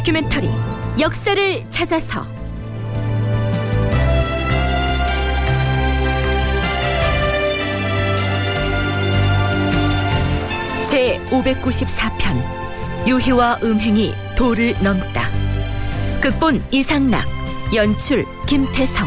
다큐멘터리 0.00 0.48
역사를 0.98 1.64
찾아서. 1.68 2.22
제 10.90 11.20
594편 11.28 13.06
유희와 13.06 13.58
음행이 13.62 14.14
도를 14.36 14.74
넘다. 14.82 15.28
극본 16.22 16.64
이상락 16.70 17.26
연출 17.74 18.24
김태성 18.46 19.06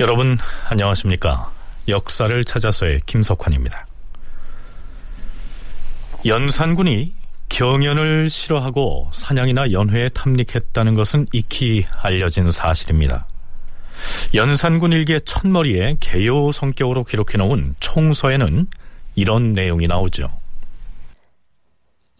여러분 0.00 0.36
안녕하십니까? 0.68 1.52
역사를 1.86 2.44
찾아서의 2.44 3.00
김석환입니다. 3.06 3.86
연산군이 6.26 7.14
경연을 7.48 8.28
싫어하고 8.28 9.10
사냥이나 9.12 9.70
연회에 9.70 10.08
탐닉했다는 10.08 10.94
것은 10.94 11.28
익히 11.32 11.84
알려진 12.02 12.50
사실입니다. 12.50 13.28
연산군 14.34 14.90
일기의 14.90 15.20
첫머리에 15.24 15.98
개요 16.00 16.50
성격으로 16.50 17.04
기록해 17.04 17.38
놓은 17.38 17.76
총서에는 17.78 18.66
이런 19.14 19.52
내용이 19.52 19.86
나오죠. 19.86 20.26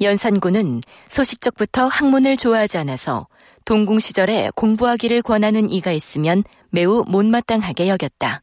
연산군은 0.00 0.80
소식적부터 1.08 1.88
학문을 1.88 2.36
좋아하지 2.36 2.78
않아서 2.78 3.26
동궁 3.64 3.98
시절에 3.98 4.50
공부하기를 4.54 5.22
권하는 5.22 5.70
이가 5.70 5.90
있으면 5.90 6.44
매우 6.74 7.04
못마땅하게 7.06 7.86
여겼다. 7.86 8.42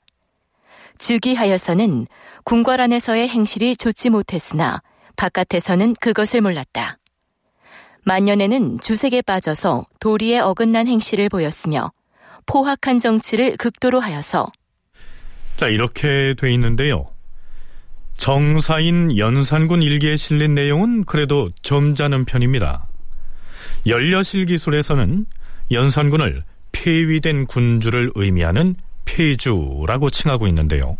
즉위하여서는 0.97 2.07
궁궐 2.45 2.79
안에서의 2.79 3.27
행실이 3.27 3.75
좋지 3.75 4.09
못했으나 4.09 4.81
바깥에서는 5.17 5.95
그것을 5.99 6.39
몰랐다. 6.39 6.97
만년에는 8.05 8.79
주색에 8.79 9.21
빠져서 9.23 9.85
도리에 9.99 10.39
어긋난 10.39 10.87
행실을 10.87 11.27
보였으며 11.27 11.91
포악한 12.45 12.99
정치를 12.99 13.57
극도로 13.57 13.99
하여서 13.99 14.49
자, 15.57 15.67
이렇게 15.67 16.33
돼 16.37 16.53
있는데요. 16.53 17.09
정사인 18.15 19.17
연산군 19.17 19.83
일기에 19.83 20.15
실린 20.15 20.55
내용은 20.55 21.03
그래도 21.03 21.49
점잖은 21.63 22.23
편입니다. 22.23 22.87
연려실 23.87 24.45
기술에서는 24.45 25.25
연산군을 25.71 26.45
폐위된 26.71 27.45
군주를 27.47 28.11
의미하는 28.15 28.75
폐주라고 29.05 30.09
칭하고 30.09 30.47
있는데요. 30.47 30.97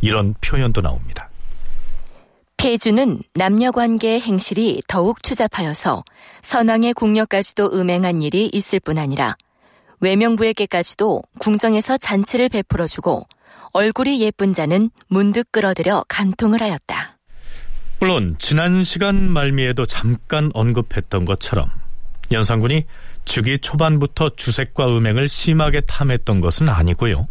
이런 0.00 0.34
표현도 0.40 0.82
나옵니다. 0.82 1.30
폐주는 2.56 3.20
남녀 3.34 3.70
관계의 3.70 4.20
행실이 4.20 4.82
더욱 4.88 5.22
추잡하여서 5.22 6.04
선왕의 6.42 6.94
궁녀까지도 6.94 7.70
음행한 7.72 8.22
일이 8.22 8.50
있을 8.52 8.80
뿐 8.80 8.98
아니라 8.98 9.36
외명부에게까지도 10.00 11.22
궁정에서 11.38 11.96
잔치를 11.98 12.48
베풀어주고 12.48 13.26
얼굴이 13.72 14.20
예쁜 14.20 14.54
자는 14.54 14.90
문득 15.08 15.50
끌어들여 15.52 16.04
간통을 16.08 16.60
하였다. 16.60 17.18
물론 18.00 18.36
지난 18.38 18.84
시간 18.84 19.30
말미에도 19.30 19.86
잠깐 19.86 20.50
언급했던 20.52 21.24
것처럼 21.24 21.70
연산군이 22.32 22.84
즉위 23.26 23.58
초반부터 23.58 24.30
주색과 24.30 24.96
음행을 24.96 25.28
심하게 25.28 25.82
탐했던 25.82 26.40
것은 26.40 26.70
아니고요. 26.70 27.28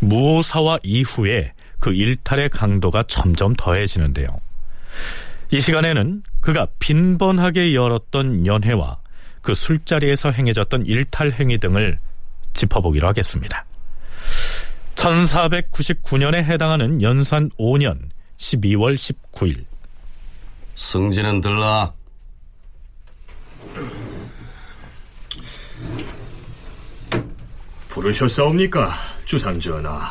무오사와 0.00 0.78
이후에 0.82 1.52
그 1.78 1.92
일탈의 1.92 2.48
강도가 2.48 3.02
점점 3.02 3.54
더해지는데요. 3.54 4.26
이 5.50 5.60
시간에는 5.60 6.22
그가 6.40 6.66
빈번하게 6.78 7.74
열었던 7.74 8.46
연회와 8.46 8.98
그 9.42 9.54
술자리에서 9.54 10.30
행해졌던 10.30 10.86
일탈 10.86 11.32
행위 11.32 11.58
등을 11.58 11.98
짚어보기로 12.54 13.06
하겠습니다. 13.08 13.64
1499년에 14.94 16.42
해당하는 16.42 17.02
연산 17.02 17.50
5년 17.58 17.98
12월 18.36 18.94
19일 18.94 19.64
승진은 20.74 21.40
들라. 21.40 21.92
부르셨사옵니까, 28.02 28.92
주상전하? 29.24 30.08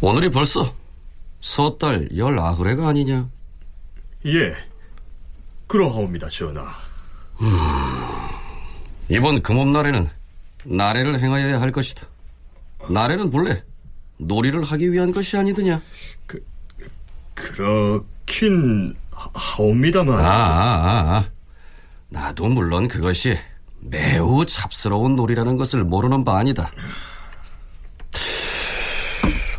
오늘이 0.00 0.28
벌써 0.28 0.74
서달 1.40 2.08
열아흐레가 2.16 2.88
아니냐? 2.88 3.28
예, 4.26 4.52
그러하옵니다, 5.68 6.28
전하. 6.30 6.64
이번 9.08 9.40
금업날에는 9.42 10.08
나래를 10.64 11.20
행하여야 11.20 11.60
할 11.60 11.70
것이다. 11.70 12.08
나래는 12.90 13.30
본래 13.30 13.62
놀이를 14.18 14.64
하기 14.64 14.90
위한 14.90 15.12
것이 15.12 15.36
아니더냐? 15.36 15.80
그렇긴 17.34 18.96
하- 19.12 19.30
하옵니다만. 19.32 20.18
아, 20.18 20.24
아, 20.24 21.16
아. 21.18 21.28
나도 22.08 22.48
물론 22.48 22.88
그것이 22.88 23.38
매우 23.82 24.46
잡스러운 24.46 25.16
놀이라는 25.16 25.56
것을 25.56 25.84
모르는 25.84 26.24
바 26.24 26.38
아니다. 26.38 26.70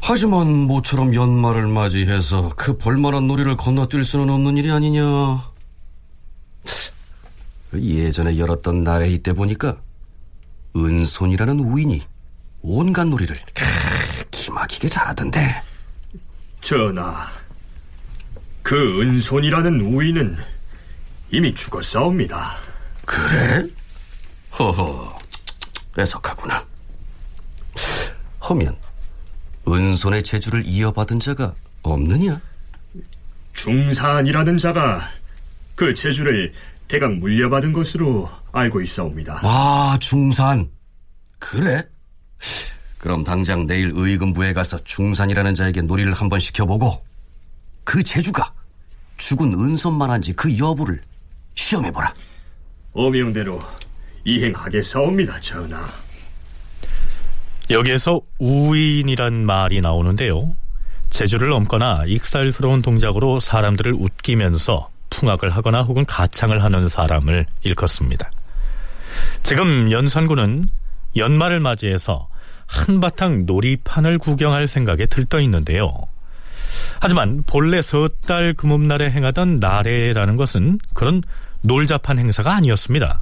하지만 0.01 0.47
모처럼 0.47 1.13
연말을 1.15 1.67
맞이해서 1.67 2.49
그 2.55 2.77
볼만한 2.77 3.27
놀이를 3.27 3.55
건너뛸 3.55 4.03
수는 4.03 4.29
없는 4.29 4.57
일이 4.57 4.69
아니냐. 4.71 5.03
그 7.71 7.81
예전에 7.81 8.37
열었던 8.37 8.83
나래 8.83 9.07
이 9.09 9.17
때 9.23 9.33
보니까 9.33 9.77
은손이라는 10.75 11.59
우인이 11.59 12.01
온갖 12.61 13.05
놀이를 13.07 13.37
크, 13.53 13.63
기막히게 14.31 14.89
잘하던데. 14.89 15.61
전하, 16.61 17.27
그 18.61 19.01
은손이라는 19.01 19.81
우인은 19.81 20.37
이미 21.31 21.53
죽었사옵니다. 21.53 22.55
그래? 23.05 23.67
허허, 24.57 25.17
애석하구나. 25.97 26.65
허면 28.47 28.77
은손의 29.67 30.23
재주를 30.23 30.65
이어받은 30.65 31.19
자가 31.19 31.53
없느냐? 31.81 32.39
중산이라는 33.53 34.57
자가 34.57 35.01
그 35.75 35.93
재주를 35.93 36.53
대강 36.87 37.19
물려받은 37.19 37.73
것으로 37.73 38.29
알고 38.51 38.81
있사옵니다. 38.81 39.39
아, 39.43 39.97
중산. 39.99 40.69
그래? 41.39 41.81
그럼 42.97 43.23
당장 43.23 43.65
내일 43.65 43.91
의금부에 43.95 44.53
가서 44.53 44.77
중산이라는 44.83 45.55
자에게 45.55 45.81
놀이를 45.81 46.13
한번 46.13 46.39
시켜보고 46.39 47.03
그 47.83 48.03
재주가 48.03 48.53
죽은 49.17 49.53
은손만한지 49.53 50.33
그 50.33 50.57
여부를 50.57 51.01
시험해보라. 51.55 52.13
어명대로 52.93 53.61
이행하겠사옵니다, 54.25 55.39
전하. 55.39 55.89
여기에서 57.69 58.21
우인이란 58.39 59.45
말이 59.45 59.81
나오는데요. 59.81 60.55
재주를 61.09 61.49
넘거나 61.49 62.03
익살스러운 62.07 62.81
동작으로 62.81 63.39
사람들을 63.39 63.93
웃기면서 63.93 64.89
풍악을 65.09 65.51
하거나 65.51 65.81
혹은 65.81 66.05
가창을 66.05 66.63
하는 66.63 66.87
사람을 66.87 67.45
일컫습니다. 67.63 68.31
지금 69.43 69.91
연산군은 69.91 70.65
연말을 71.15 71.59
맞이해서 71.59 72.27
한바탕 72.65 73.45
놀이판을 73.45 74.17
구경할 74.17 74.67
생각에 74.67 75.05
들떠 75.05 75.39
있는데요. 75.41 75.93
하지만 76.99 77.43
본래 77.45 77.81
섣달 77.81 78.53
금음날에 78.53 79.11
행하던 79.11 79.59
나래라는 79.59 80.37
것은 80.37 80.79
그런 80.93 81.21
놀잡한 81.61 82.17
행사가 82.17 82.55
아니었습니다. 82.55 83.21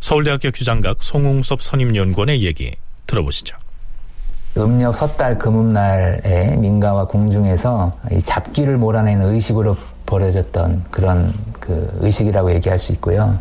서울대학교 0.00 0.50
규장각 0.50 0.98
송웅섭 1.02 1.62
선임연구원의 1.62 2.42
얘기 2.44 2.74
들어보시죠. 3.06 3.56
음력 4.56 4.94
섣달 4.94 5.38
금음날에 5.38 6.56
민가와 6.56 7.06
공중에서 7.06 7.96
이 8.12 8.22
잡기를 8.22 8.76
몰아내는 8.76 9.34
의식으로 9.34 9.76
벌어졌던 10.06 10.84
그런 10.90 11.32
그 11.60 11.96
의식이라고 12.00 12.52
얘기할 12.54 12.78
수 12.78 12.92
있고요. 12.92 13.38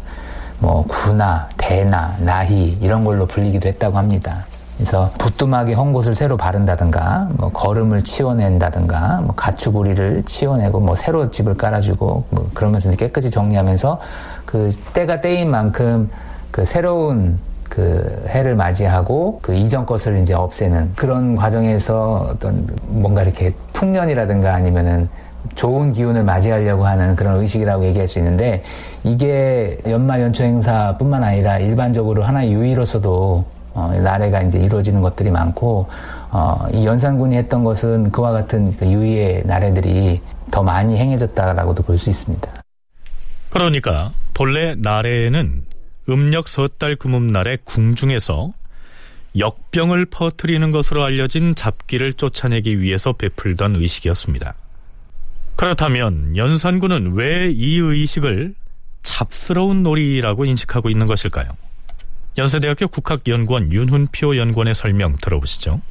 뭐 0.59 0.83
구나, 0.87 1.47
대나, 1.57 2.15
나희 2.19 2.77
이런 2.81 3.03
걸로 3.03 3.25
불리기도 3.25 3.67
했다고 3.69 3.97
합니다. 3.97 4.45
그래서 4.75 5.11
부뚜막에 5.17 5.73
헝겊을 5.73 6.13
새로 6.13 6.37
바른다든가, 6.37 7.29
뭐 7.33 7.49
거름을 7.49 8.03
치워낸다든가, 8.03 9.21
뭐 9.21 9.33
가축우리를 9.35 10.23
치워내고, 10.27 10.79
뭐 10.79 10.95
새로 10.95 11.31
집을 11.31 11.57
깔아주고, 11.57 12.25
뭐 12.29 12.49
그러면서 12.53 12.91
깨끗이 12.95 13.31
정리하면서 13.31 13.99
그 14.45 14.71
때가 14.93 15.19
때인 15.19 15.49
만큼 15.49 16.09
그 16.51 16.65
새로운 16.65 17.37
그 17.69 18.23
해를 18.29 18.55
맞이하고 18.55 19.39
그 19.41 19.53
이전 19.53 19.85
것을 19.85 20.19
이제 20.21 20.33
없애는 20.33 20.93
그런 20.95 21.35
과정에서 21.35 22.27
어떤 22.31 22.67
뭔가 22.87 23.21
이렇게 23.23 23.53
풍년이라든가 23.73 24.53
아니면은 24.53 25.09
좋은 25.55 25.93
기운을 25.93 26.23
맞이하려고 26.23 26.85
하는 26.85 27.15
그런 27.15 27.39
의식이라고 27.41 27.85
얘기할 27.85 28.07
수 28.07 28.19
있는데 28.19 28.63
이게 29.03 29.77
연말 29.87 30.21
연초 30.21 30.43
행사뿐만 30.43 31.23
아니라 31.23 31.59
일반적으로 31.59 32.23
하나의 32.23 32.51
유의로서도 32.51 33.45
어, 33.73 33.93
나래가 34.01 34.41
이제 34.41 34.57
이루어지는 34.57 35.01
것들이 35.01 35.29
많고 35.29 35.87
어, 36.31 36.65
이 36.73 36.85
연산군이 36.85 37.35
했던 37.37 37.63
것은 37.63 38.11
그와 38.11 38.31
같은 38.31 38.75
그 38.75 38.87
유의의 38.87 39.43
나래들이 39.45 40.19
더 40.49 40.63
많이 40.63 40.97
행해졌다라고도 40.97 41.83
볼 41.83 41.97
수 41.97 42.09
있습니다. 42.09 42.49
그러니까 43.51 44.11
본래 44.33 44.75
나래에는 44.75 45.63
음력 46.09 46.47
섣달 46.47 46.95
금음날에 46.95 47.57
궁중에서 47.63 48.53
역병을 49.37 50.05
퍼뜨리는 50.05 50.71
것으로 50.71 51.03
알려진 51.03 51.53
잡기를 51.53 52.13
쫓아내기 52.13 52.81
위해서 52.81 53.13
베풀던 53.13 53.75
의식이었습니다. 53.75 54.55
그렇다면 55.55 56.37
연산군은 56.37 57.13
왜 57.13 57.51
이 57.51 57.77
의식을 57.77 58.55
잡스러운 59.03 59.83
놀이라고 59.83 60.45
인식하고 60.45 60.89
있는 60.89 61.07
것일까요? 61.07 61.49
연세대학교 62.37 62.87
국학연구원 62.87 63.71
윤훈표 63.71 64.37
연구원의 64.37 64.75
설명 64.75 65.15
들어보시죠. 65.21 65.81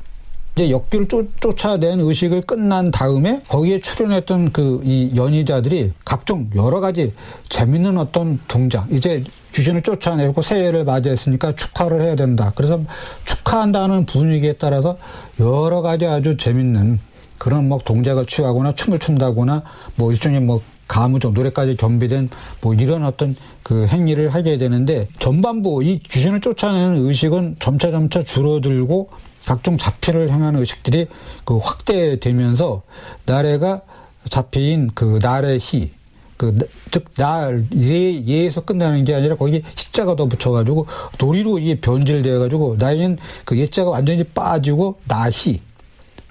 이제 0.57 0.71
역기를 0.71 1.07
쫓, 1.09 1.27
쫓아낸 1.39 2.01
의식을 2.01 2.41
끝난 2.41 2.91
다음에 2.91 3.43
거기에 3.47 3.79
출연했던 3.79 4.53
그 4.53 4.81
이 4.85 5.13
연희자들이 5.15 5.93
각종 6.05 6.49
여러 6.55 6.81
가지 6.81 7.13
재밌는 7.51 7.99
어떤 7.99 8.39
동작 8.49 8.91
이제 8.91 9.23
귀신을 9.53 9.83
쫓아내고 9.83 10.41
새해를 10.41 10.85
맞이했으니까 10.85 11.55
축하를 11.55 12.01
해야 12.01 12.15
된다. 12.17 12.53
그래서 12.55 12.81
축하한다는 13.27 14.07
분위기에 14.07 14.55
따라서 14.55 14.97
여러 15.41 15.83
가지 15.83 16.07
아주 16.07 16.39
재밌는 16.39 17.01
그런 17.37 17.69
뭐 17.69 17.79
동작을 17.85 18.25
취하거나 18.25 18.75
춤을 18.75 18.99
춘다거나 18.99 19.63
뭐 19.97 20.11
일종의 20.11 20.41
뭐 20.41 20.63
가무적 20.89 21.35
노래까지 21.35 21.77
겸비된 21.77 22.31
뭐 22.63 22.73
이런 22.75 23.05
어떤 23.05 23.37
그 23.63 23.87
행위를 23.89 24.31
하게 24.31 24.57
되는데 24.57 25.09
전반부 25.19 25.83
이 25.83 25.99
귀신을 25.99 26.41
쫓아내는 26.41 27.05
의식은 27.05 27.57
점차 27.59 27.91
점차 27.91 28.23
줄어들고 28.23 29.11
각종 29.47 29.79
잡피를 29.79 30.31
행하는 30.31 30.61
의식들이 30.61 31.07
그 31.45 31.57
확대되면서 31.59 32.83
나래가 33.25 33.81
잡히인 34.29 34.91
그 34.93 35.21
나래 35.23 35.57
희, 35.61 35.93
그, 36.37 36.69
즉, 36.91 37.15
나, 37.15 37.51
예, 37.77 38.27
예에서 38.27 38.61
끝나는 38.61 39.05
게 39.05 39.15
아니라 39.15 39.37
거기 39.37 39.63
시자가 39.75 40.17
더 40.17 40.27
붙여가지고 40.27 40.87
놀이로 41.19 41.61
이게 41.61 41.81
변질되어가지고 41.81 42.77
나이는 42.79 43.17
그 43.45 43.57
예자가 43.57 43.91
완전히 43.91 44.25
빠지고 44.25 44.99
나희, 45.07 45.63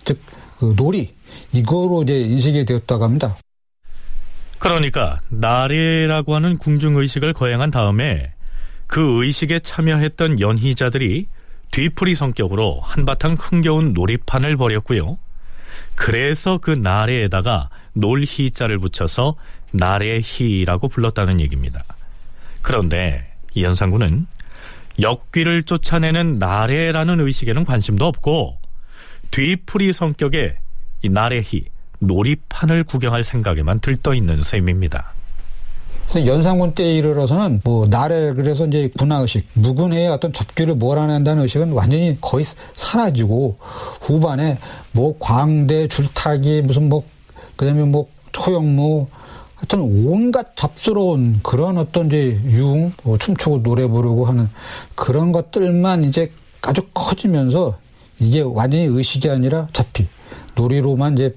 즉, 0.03 0.19
그 0.59 0.73
놀이, 0.75 1.13
이거로 1.53 2.03
이제 2.03 2.19
인식이 2.19 2.65
되었다고 2.65 3.03
합니다. 3.03 3.37
그러니까 4.59 5.21
나래라고 5.29 6.35
하는 6.35 6.57
궁중의식을 6.57 7.33
거행한 7.33 7.71
다음에 7.71 8.33
그 8.87 9.23
의식에 9.23 9.59
참여했던 9.59 10.39
연희자들이 10.39 11.27
뒤풀이 11.71 12.15
성격으로 12.15 12.79
한바탕 12.81 13.35
흥겨운 13.39 13.93
놀이판을 13.93 14.57
벌였고요. 14.57 15.17
그래서 15.95 16.57
그 16.57 16.71
나래에다가 16.71 17.69
놀희자를 17.93 18.79
붙여서 18.79 19.35
나래희라고 19.71 20.87
불렀다는 20.87 21.39
얘기입니다. 21.41 21.83
그런데 22.61 23.31
이 23.53 23.63
연산군은 23.63 24.27
역귀를 24.99 25.63
쫓아내는 25.63 26.39
나래라는 26.39 27.19
의식에는 27.19 27.65
관심도 27.65 28.05
없고 28.05 28.57
뒤풀이 29.31 29.91
성격의 29.91 30.55
이 31.01 31.09
나래희, 31.09 31.65
놀이판을 31.99 32.85
구경할 32.85 33.23
생각에만 33.23 33.79
들떠 33.79 34.13
있는 34.13 34.41
셈입니다. 34.43 35.13
연산군 36.23 36.73
때에 36.73 36.93
이르러서는 36.95 37.61
뭐 37.63 37.87
나래 37.87 38.31
그래서 38.33 38.65
이제 38.65 38.89
군화의식 38.97 39.47
무군의 39.53 40.07
어떤 40.07 40.31
잡기를 40.31 40.75
몰아낸다는 40.75 41.43
의식은 41.43 41.71
완전히 41.73 42.17
거의 42.21 42.45
사라지고 42.75 43.57
후반에 44.01 44.57
뭐 44.93 45.15
광대 45.19 45.87
줄타기 45.87 46.61
무슨 46.61 46.87
뭐 46.87 47.03
그다음에 47.57 47.83
뭐 47.83 48.07
초영무 48.31 49.07
하여튼 49.55 49.79
온갖 49.81 50.55
잡스러운 50.55 51.39
그런 51.43 51.77
어떤 51.77 52.07
이제 52.07 52.39
융뭐 52.45 53.17
춤추고 53.19 53.63
노래 53.63 53.87
부르고 53.87 54.25
하는 54.25 54.49
그런 54.95 55.31
것들만 55.31 56.03
이제 56.05 56.31
아주 56.61 56.81
커지면서 56.93 57.77
이게 58.19 58.41
완전히 58.41 58.85
의식이 58.85 59.29
아니라 59.29 59.67
잡기 59.73 60.07
놀이로만 60.55 61.13
이제 61.13 61.35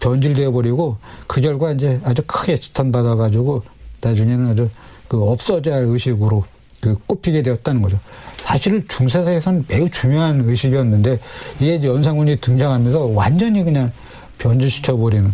변질되어 0.00 0.50
버리고 0.50 0.96
그 1.26 1.40
결과 1.40 1.72
이제 1.72 2.00
아주 2.04 2.22
크게 2.26 2.58
지탄받아 2.58 3.16
가지고 3.16 3.62
나중에는 4.00 4.50
아주 4.50 4.70
그 5.08 5.22
없어져야 5.22 5.76
할 5.76 5.84
의식으로 5.84 6.44
그 6.80 6.96
꼽히게 7.06 7.42
되었다는 7.42 7.82
거죠. 7.82 7.98
사실 8.38 8.86
중세사에서는 8.86 9.64
매우 9.68 9.88
중요한 9.90 10.42
의식이었는데 10.44 11.18
이게 11.60 11.82
연상군이 11.82 12.36
등장하면서 12.36 13.06
완전히 13.06 13.64
그냥 13.64 13.92
변질시켜 14.38 14.96
버리는. 14.96 15.32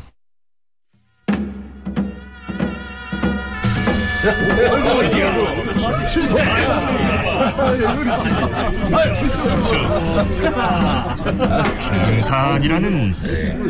중산이라는 11.80 13.14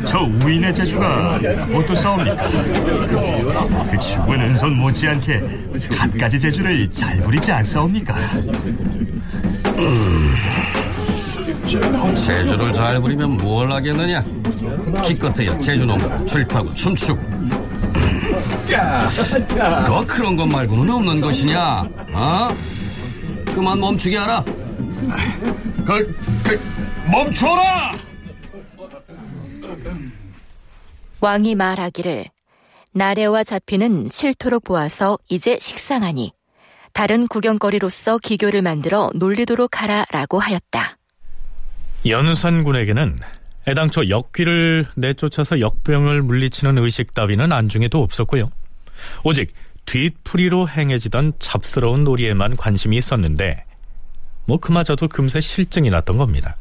저 0.06 0.20
우인의 0.20 0.74
재주가 0.74 1.36
어떻사옵니까? 1.74 2.36
그 3.90 3.98
죽은 3.98 4.40
은손 4.40 4.76
못지않게 4.76 5.42
갖가지 5.96 6.40
재주를 6.40 6.88
잘 6.88 7.18
부리지 7.20 7.52
않사옵니까? 7.52 8.14
제주를 12.14 12.72
잘 12.72 13.00
부리면 13.00 13.36
뭘 13.36 13.70
하겠느냐? 13.70 14.24
기껏해야 15.04 15.58
제주놈과 15.58 16.24
출타고 16.26 16.74
춤추고 16.74 17.20
그 19.86 20.06
그런 20.06 20.36
것 20.36 20.46
말고는 20.46 20.92
없는 20.94 21.20
것이냐? 21.20 21.86
어? 22.12 22.48
그만 23.54 23.78
멈추게 23.78 24.16
하라. 24.16 24.44
그, 25.86 26.16
그 26.42 26.60
멈춰라! 27.10 27.92
왕이 31.20 31.54
말하기를 31.54 32.26
나래와 32.92 33.44
잡히는 33.44 34.08
싫도록 34.08 34.64
보아서 34.64 35.18
이제 35.28 35.58
식상하니 35.60 36.32
다른 36.92 37.26
구경거리로서 37.26 38.18
기교를 38.18 38.62
만들어 38.62 39.10
놀리도록 39.14 39.82
하라라고 39.82 40.38
하였다. 40.38 40.98
연산군에게는 42.06 43.18
애당초 43.66 44.08
역귀를 44.08 44.86
내쫓아서 44.96 45.60
역병을 45.60 46.22
물리치는 46.22 46.78
의식 46.78 47.14
따위는 47.14 47.50
안중에도 47.52 48.02
없었고요. 48.02 48.50
오직 49.24 49.52
뒷풀이로 49.86 50.68
행해지던 50.68 51.34
잡스러운 51.38 52.04
놀이에만 52.04 52.56
관심이 52.56 52.96
있었는데 52.96 53.64
뭐 54.46 54.58
그마저도 54.58 55.08
금세 55.08 55.40
실증이 55.40 55.88
났던 55.88 56.16
겁니다. 56.16 56.56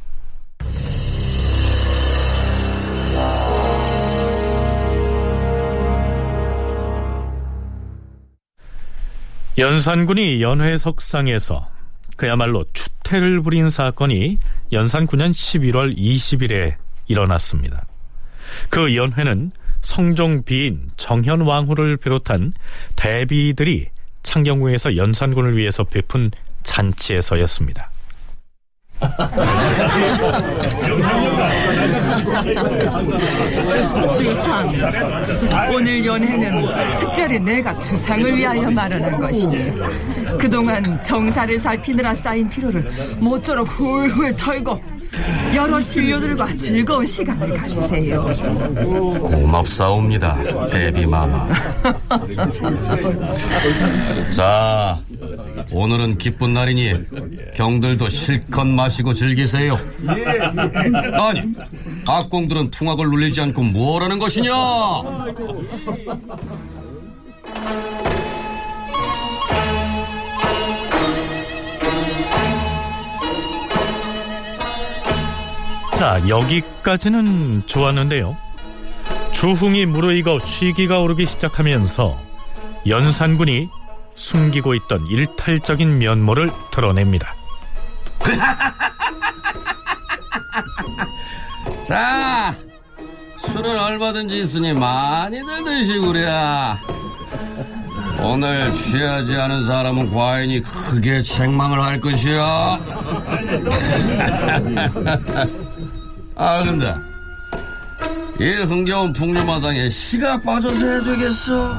연산군이 9.58 10.42
연회석상에서 10.42 11.70
그야말로 12.18 12.66
추태를 12.74 13.42
부린 13.42 13.70
사건이 13.70 14.40
연산 14.72 15.06
9년 15.06 15.32
11월 15.32 15.96
20일에 15.96 16.76
일어났습니다. 17.08 17.84
그 18.70 18.96
연회는 18.96 19.52
성종 19.84 20.44
비인 20.44 20.92
정현 20.98 21.42
왕후를 21.42 21.98
비롯한 21.98 22.54
대비들이 22.96 23.90
창경궁에서 24.24 24.96
연산군을 24.96 25.56
위해서 25.58 25.84
베푼 25.84 26.32
잔치에서였습니다. 26.64 27.90
주상, 34.16 34.74
오늘 35.74 36.06
연회는 36.06 36.96
특별히 36.96 37.38
내가 37.40 37.78
주상을 37.82 38.38
위하여 38.38 38.72
마련한 38.72 39.20
것이니 39.20 39.74
그동안 40.40 41.02
정사를 41.02 41.60
살피느라 41.60 42.16
쌓인 42.16 42.48
피로를 42.48 42.90
모쪼록 43.20 43.68
훌훌 43.68 44.34
털고 44.38 44.93
여러 45.56 45.80
신료들과 45.80 46.56
즐거운 46.56 47.06
시간을 47.06 47.54
가지세요. 47.54 48.32
고맙사옵니다, 49.22 50.70
대비마마. 50.70 51.48
자, 54.32 55.00
오늘은 55.72 56.18
기쁜 56.18 56.54
날이니 56.54 56.94
경들도 57.56 58.10
실컷 58.10 58.66
마시고 58.66 59.14
즐기세요. 59.14 59.78
아니, 61.14 61.42
각공들은 62.06 62.72
풍악을 62.72 63.10
눌리지 63.10 63.42
않고 63.42 63.62
뭐라는 63.64 64.18
것이냐? 64.20 64.52
자, 76.04 76.20
여기까지는 76.28 77.64
좋았는데요. 77.66 78.36
주흥이 79.32 79.86
무르익어 79.86 80.38
취기가 80.40 81.00
오르기 81.00 81.26
시작하면서 81.26 82.20
연산군이 82.90 83.70
숨기고 84.14 84.74
있던 84.74 85.08
일탈적인 85.08 86.00
면모를 86.00 86.52
드러냅니다. 86.72 87.34
자, 91.86 92.54
술은 93.38 93.80
얼마든지 93.80 94.42
있으니 94.42 94.74
많이들 94.74 95.64
드시구려. 95.64 96.78
오늘 98.22 98.74
취하지 98.74 99.38
않은 99.38 99.66
사람은 99.66 100.14
과인이 100.14 100.64
크게 100.64 101.22
책망을 101.22 101.82
할 101.82 102.02
것이야. 102.02 102.80
아, 106.36 106.64
근데 106.64 106.94
이 108.40 108.50
흥겨운 108.64 109.14
풍류마당에 109.14 109.90
시가 109.90 110.42
빠져서 110.42 110.86
해야 110.86 111.02
되겠어. 111.04 111.74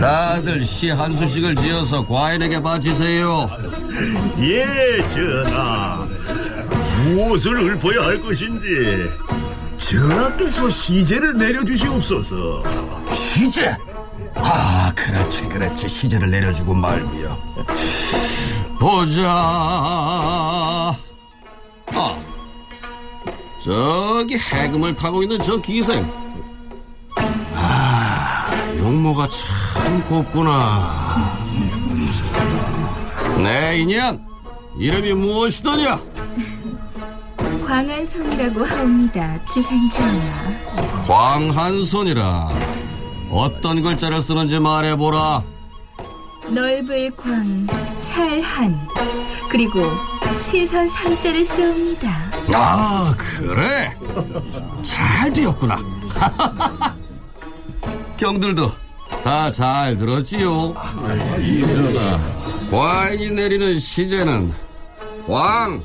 다들 0.00 0.62
시 0.64 0.90
한 0.90 1.16
수씩을 1.16 1.56
지어서 1.56 2.06
과인에게 2.06 2.60
바치세요. 2.62 3.48
예, 4.38 5.00
전하. 5.14 6.06
무엇을 7.06 7.72
읊어야 7.74 8.02
할 8.04 8.20
것인지 8.20 9.08
전하께서 9.78 10.68
시제를 10.70 11.36
내려주시옵소서. 11.38 12.62
시제? 13.12 13.74
아, 14.34 14.92
그렇지, 14.94 15.42
그렇지. 15.48 15.88
시제를 15.88 16.30
내려주고 16.30 16.74
말이야. 16.74 17.36
보자. 18.78 19.24
아, 19.26 20.94
저기 23.66 24.38
해금을 24.38 24.94
타고 24.94 25.24
있는 25.24 25.40
저 25.40 25.60
기생. 25.60 26.08
아, 27.52 28.46
용모가 28.78 29.28
참 29.28 30.04
곱구나. 30.08 31.36
내 33.42 33.78
인연, 33.78 34.24
이름이 34.78 35.14
무엇이더냐? 35.14 36.00
광안성이라고 37.66 38.64
하옵니다, 38.64 39.44
주상전하. 39.46 41.04
광한손이라. 41.08 42.48
어떤 43.32 43.82
글자를 43.82 44.20
쓰는지 44.20 44.60
말해보라. 44.60 45.42
넓을 46.50 47.10
광, 47.16 47.66
찰한, 47.98 48.88
그리고 49.50 49.80
시선 50.38 50.88
삼자를 50.88 51.44
쓰옵니다. 51.44 52.35
아, 52.54 53.14
그래? 53.16 53.92
잘 54.82 55.32
되었구나. 55.32 55.78
경들도 58.16 58.70
다 59.22 59.50
잘 59.50 59.96
들었지요? 59.96 60.74
과인이 62.70 63.30
내리는 63.30 63.78
시제는 63.78 64.52
광, 65.26 65.82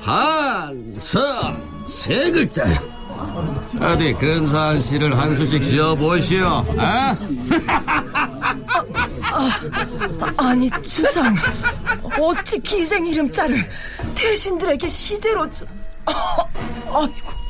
한, 0.00 0.94
성, 0.96 1.22
세 1.86 2.30
글자야. 2.30 2.80
어디 3.80 4.12
근사한 4.14 4.80
시를 4.82 5.16
한 5.18 5.36
수씩 5.36 5.62
지어보시오. 5.62 6.64
아? 6.78 7.16
아니 10.36 10.68
주상, 10.82 11.34
어찌 12.18 12.58
기생 12.60 13.06
이름자를 13.06 13.68
대신들에게 14.14 14.88
시제로 14.88 15.50
주... 15.52 15.64
아, 16.12 16.46
아이고. 16.92 17.40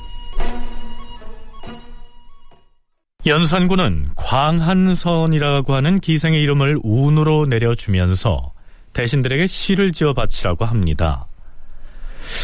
연산군은 3.26 4.08
광한선이라고 4.16 5.74
하는 5.74 6.00
기생의 6.00 6.40
이름을 6.42 6.80
운으로 6.82 7.46
내려주면서 7.46 8.52
대신들에게 8.92 9.46
시를 9.46 9.92
지어 9.92 10.14
바치라고 10.14 10.64
합니다. 10.64 11.26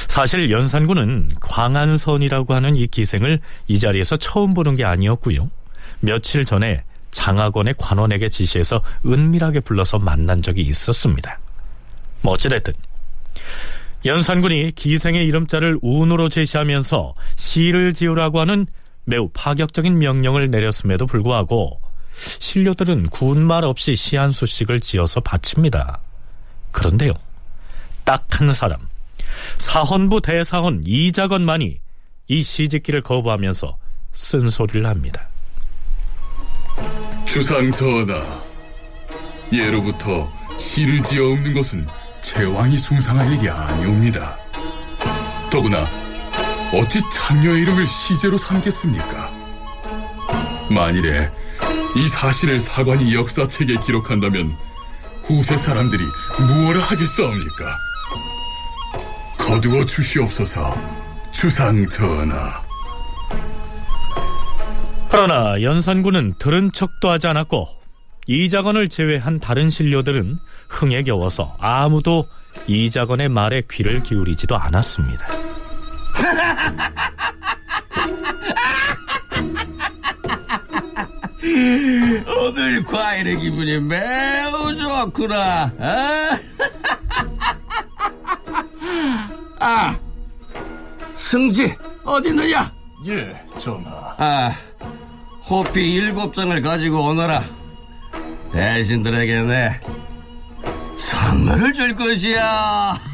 사실 0.09 0.51
연산군은 0.51 1.31
광한선이라고 1.41 2.55
하는 2.55 2.77
이 2.77 2.87
기생을 2.87 3.41
이 3.69 3.79
자리에서 3.79 4.17
처음 4.17 4.53
보는 4.55 4.77
게 4.77 4.85
아니었고요. 4.85 5.51
며칠 6.01 6.45
전에 6.45 6.83
장학원의 7.11 7.75
관원에게 7.79 8.29
지시해서 8.29 8.83
은밀하게 9.07 9.61
불러서 9.61 9.99
만난 9.99 10.43
적이 10.43 10.63
있었습니다. 10.63 11.39
뭐 12.23 12.35
어찌됐든 12.35 12.75
연산군이 14.07 14.73
기생의 14.77 15.27
이름자를 15.27 15.79
운으로 15.83 16.29
제시하면서 16.29 17.15
시를 17.37 17.93
지으라고 17.93 18.41
하는 18.41 18.67
매우 19.05 19.29
파격적인 19.33 19.99
명령을 19.99 20.51
내렸음에도 20.51 21.07
불구하고 21.07 21.81
신료들은 22.17 23.09
군말 23.09 23.65
없이 23.65 23.95
시 23.95 24.17
한 24.17 24.33
수씩을 24.33 24.81
지어서 24.81 25.21
바칩니다. 25.21 26.01
그런데요, 26.73 27.13
딱 28.05 28.25
한 28.31 28.49
사람, 28.53 28.79
사헌부 29.59 30.21
대사헌 30.21 30.83
이자건만이 30.87 31.79
이 32.29 32.43
시짓기를 32.43 33.01
거부하면서 33.03 33.77
쓴소리를 34.13 34.87
합니다. 34.87 35.29
주상 37.27 37.71
전하, 37.73 38.23
예로부터 39.53 40.31
시를 40.59 41.03
지어 41.03 41.33
읊는 41.33 41.55
것은 41.55 41.87
제왕이 42.37 42.77
숭상할 42.77 43.33
일이 43.33 43.49
아니옵니다. 43.49 44.37
더구나 45.51 45.87
어찌 46.75 47.01
창녀의 47.11 47.63
이름을 47.63 47.87
시제로 47.87 48.37
삼겠습니까? 48.37 49.31
만일에 50.71 51.31
이 51.97 52.07
사실을 52.07 52.61
사관이 52.61 53.15
역사책에 53.15 53.77
기록한다면 53.87 54.55
후세 55.23 55.57
사람들이 55.57 56.05
무엇을 56.39 56.83
하겠사옵니까? 56.83 57.79
거두어 59.39 59.83
주시옵소서, 59.85 60.77
주상 61.33 61.89
전하. 61.89 62.63
그러나 65.11 65.63
연산군은 65.63 66.35
들은 66.39 66.71
척도 66.71 67.11
하지 67.11 67.29
않았고 67.29 67.67
이자건을 68.27 68.89
제외한 68.89 69.41
다른 69.41 69.71
신료들은 69.71 70.39
흥에 70.69 71.03
겨워서 71.03 71.57
아무도 71.59 72.29
이자건의 72.67 73.29
말에 73.29 73.63
귀를 73.71 74.03
기울이지도 74.03 74.57
않았습니다. 74.57 75.27
오늘 82.39 82.85
과일의 82.85 83.39
기분이 83.41 83.81
매우 83.81 84.77
좋구나. 84.77 85.73
어? 85.79 86.39
아, 89.59 89.99
승지 91.15 91.75
어디 92.05 92.29
있느냐? 92.29 92.71
예, 93.07 93.41
전하. 93.59 94.15
아, 94.19 94.53
호피 95.49 95.95
일곱 95.95 96.35
장을 96.35 96.61
가지고 96.61 97.09
오너라. 97.09 97.43
대신들에게 98.53 99.43
내 99.43 99.81
선물을 100.97 101.73
줄 101.73 101.95
것이야. 101.95 102.99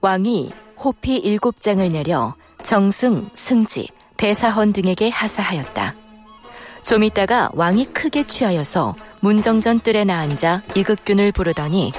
왕이 0.00 0.52
호피 0.82 1.16
일곱 1.16 1.60
장을 1.60 1.86
내려 1.92 2.34
정승, 2.62 3.28
승지, 3.34 3.88
대사헌 4.16 4.72
등에게 4.72 5.10
하사하였다. 5.10 5.94
좀 6.82 7.04
있다가 7.04 7.50
왕이 7.52 7.84
크게 7.86 8.26
취하여서 8.26 8.94
문정전 9.20 9.80
뜰에 9.80 10.04
나앉아 10.04 10.62
이극균을 10.74 11.32
부르더니 11.32 11.92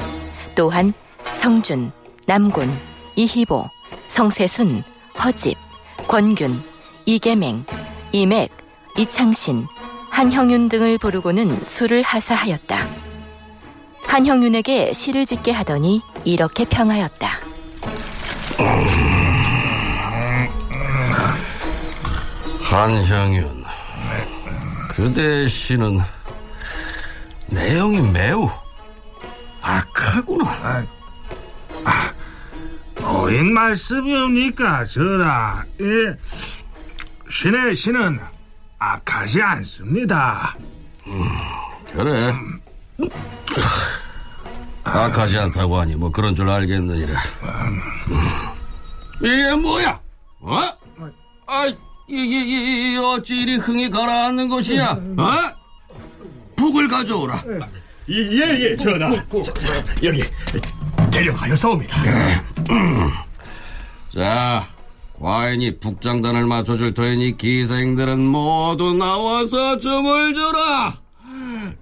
또한 0.55 0.93
성준, 1.33 1.91
남군, 2.25 2.71
이희보, 3.15 3.69
성세순, 4.07 4.83
허집, 5.23 5.55
권균, 6.07 6.59
이계맹, 7.05 7.63
이맥, 8.11 8.49
이창신, 8.97 9.67
한형윤 10.11 10.69
등을 10.69 10.97
부르고는 10.97 11.65
수를 11.65 12.03
하사하였다. 12.03 12.85
한형윤에게 14.05 14.93
시를 14.93 15.25
짓게 15.25 15.51
하더니 15.51 16.01
이렇게 16.25 16.65
평하였다. 16.65 17.31
한향윤, 22.61 23.63
그대 24.89 25.47
시는 25.47 25.99
내용이 27.47 28.11
매우 28.11 28.49
악하구나. 29.61 30.85
어인 33.03 33.53
말씀이옵니까, 33.53 34.85
전하? 34.85 35.63
예, 35.81 36.15
신의 37.29 37.75
신은 37.75 38.19
악하지 38.81 39.39
않습니다. 39.43 40.57
그래. 41.93 42.33
악하지 44.83 45.37
않다고 45.37 45.77
하니 45.77 45.95
뭐 45.95 46.11
그런 46.11 46.33
줄 46.33 46.49
알겠느니라. 46.49 47.21
이게 49.21 49.53
뭐야? 49.53 49.99
어? 50.39 50.57
아, 51.45 51.67
이게, 52.07 52.39
이게 52.41 52.97
어찌 52.97 53.41
이리 53.41 53.57
흥이 53.57 53.91
가라앉는 53.91 54.49
것이냐? 54.49 54.89
어? 54.89 55.31
북을 56.55 56.87
가져오라. 56.87 57.43
예, 58.09 58.15
예, 58.61 58.75
전하. 58.75 59.13
자, 59.43 59.53
자, 59.59 59.85
여기 60.01 60.23
대령하여 61.11 61.55
사옵니다. 61.55 62.01
자, 64.11 64.65
과인이 65.21 65.79
북장단을 65.79 66.47
맞춰줄 66.47 66.95
터이니 66.95 67.37
기생들은 67.37 68.19
모두 68.19 68.93
나와서 68.93 69.77
춤을 69.77 70.33
추라. 70.33 70.93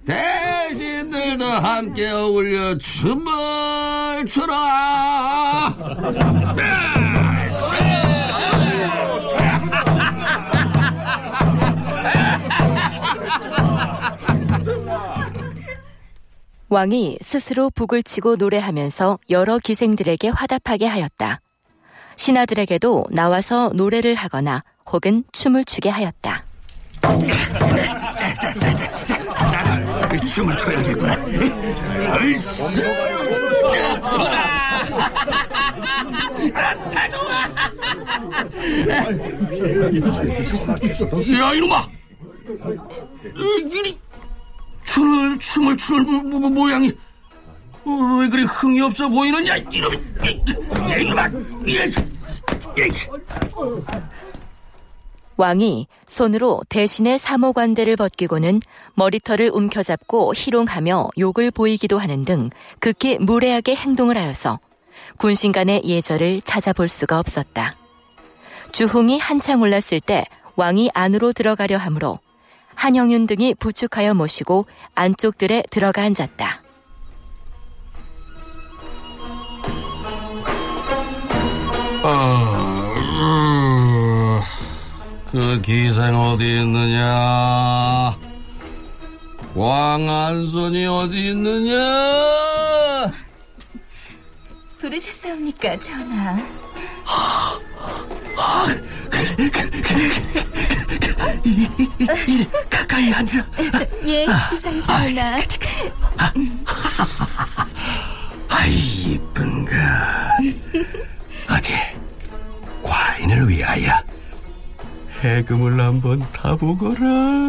대신들도 0.04 1.44
함께 1.46 2.10
어울려 2.10 2.76
춤을 2.76 4.26
추라. 4.26 5.74
왕이 16.68 17.18
스스로 17.22 17.70
북을 17.70 18.02
치고 18.02 18.36
노래하면서 18.36 19.18
여러 19.30 19.58
기생들에게 19.58 20.28
화답하게 20.28 20.86
하였다. 20.86 21.40
신하들에게도 22.20 23.06
나와서 23.12 23.70
노래를 23.74 24.14
하거나 24.14 24.62
혹은 24.92 25.24
춤을 25.32 25.64
추게 25.64 25.88
하였다. 25.88 26.44
나는 29.50 30.26
춤을 30.26 30.54
춰야겠구나. 30.58 31.12
야 41.38 41.54
이놈아! 41.54 41.88
이리 43.70 43.98
춤을 44.84 45.38
춤을 45.38 45.76
추는 45.78 46.28
모, 46.28 46.38
모, 46.38 46.48
모양이 46.50 46.92
어, 47.86 48.18
왜 48.20 48.28
그리 48.28 48.42
흥이 48.42 48.78
없어 48.82 49.08
보이느냐 49.08 49.56
이놈이 49.56 49.96
야 50.90 50.96
이놈아! 50.98 51.30
야, 52.80 52.84
왕이 55.36 55.86
손으로 56.06 56.60
대신의 56.68 57.18
사모관대를 57.18 57.96
벗기고는 57.96 58.60
머리털을 58.94 59.50
움켜잡고 59.52 60.34
희롱하며 60.34 61.10
욕을 61.18 61.50
보이기도 61.50 61.98
하는 61.98 62.24
등 62.24 62.50
극히 62.78 63.18
무례하게 63.18 63.74
행동을 63.74 64.16
하여서 64.16 64.58
군신 65.16 65.52
간의 65.52 65.82
예절을 65.84 66.42
찾아볼 66.42 66.88
수가 66.88 67.18
없었다. 67.18 67.76
주홍이 68.72 69.18
한창 69.18 69.62
올랐을 69.62 70.00
때 70.04 70.24
왕이 70.56 70.90
안으로 70.94 71.32
들어가려 71.32 71.78
하므로 71.78 72.18
한영윤 72.74 73.26
등이 73.26 73.54
부축하여 73.54 74.14
모시고 74.14 74.66
안쪽들에 74.94 75.64
들어가 75.70 76.02
앉았다. 76.02 76.62
아, 82.02 82.59
그 85.30 85.60
기생 85.62 86.16
어디 86.18 86.60
있느냐? 86.60 88.18
왕안손이 89.54 90.86
어디 90.86 91.28
있느냐? 91.28 93.12
부르셨사옵니까, 94.80 95.78
전하? 95.78 96.36
이리 101.44 102.48
가까이 102.68 103.12
앉아. 103.12 103.44
예, 104.06 104.26
주상 104.48 104.82
전하. 104.82 105.38
아이 108.48 108.74
이쁜가. 108.74 110.30
어디 111.50 111.74
과인을 112.82 113.48
위하여 113.48 113.92
해금을 115.20 115.78
한번 115.80 116.20
타보거라. 116.32 117.48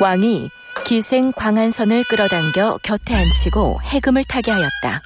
왕이 0.00 0.50
기생 0.84 1.32
광한선을 1.32 2.04
끌어당겨 2.10 2.78
곁에 2.82 3.14
앉히고 3.14 3.80
해금을 3.82 4.24
타게 4.24 4.50
하였다. 4.50 5.02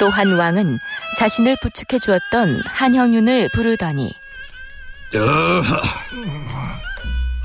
또한 0.00 0.32
왕은 0.32 0.78
자신을 1.16 1.56
부축해 1.62 1.98
주었던 2.00 2.62
한형윤을 2.66 3.50
부르더니. 3.54 4.12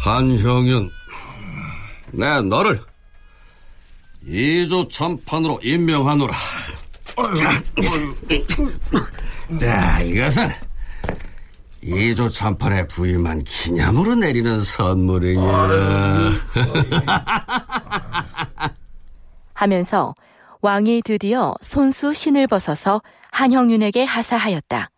한형윤, 0.08 0.90
내 2.14 2.42
너를 2.42 2.80
이조 4.26 4.88
참판으로 4.88 5.60
임명하노라. 5.62 6.34
자, 7.36 7.62
자, 9.60 10.02
이것은 10.02 10.50
이조 11.84 12.30
참판에 12.30 12.88
부임한 12.88 13.44
기념으로 13.44 14.16
내리는 14.16 14.62
선물이냐. 14.62 15.44
하면서 19.54 20.16
왕이 20.62 21.02
드디어 21.04 21.54
손수 21.62 22.14
신을 22.14 22.48
벗어서 22.48 23.02
한형윤에게 23.32 24.06
하사하였다. 24.06 24.90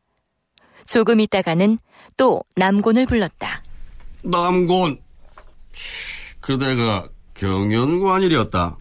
조금 0.86 1.20
있다가는 1.20 1.80
또 2.16 2.44
남곤을 2.56 3.08
불렀다. 3.08 3.64
남곤, 4.24 5.00
그대가 6.40 7.08
경연관이었다. 7.34 8.78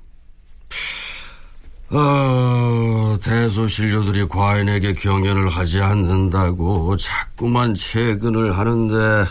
어, 1.90 3.18
대소신료들이 3.22 4.28
과인에게 4.28 4.92
경연을 4.94 5.48
하지 5.48 5.80
않는다고 5.80 6.96
자꾸만 6.96 7.74
채근을 7.74 8.58
하는데, 8.58 9.30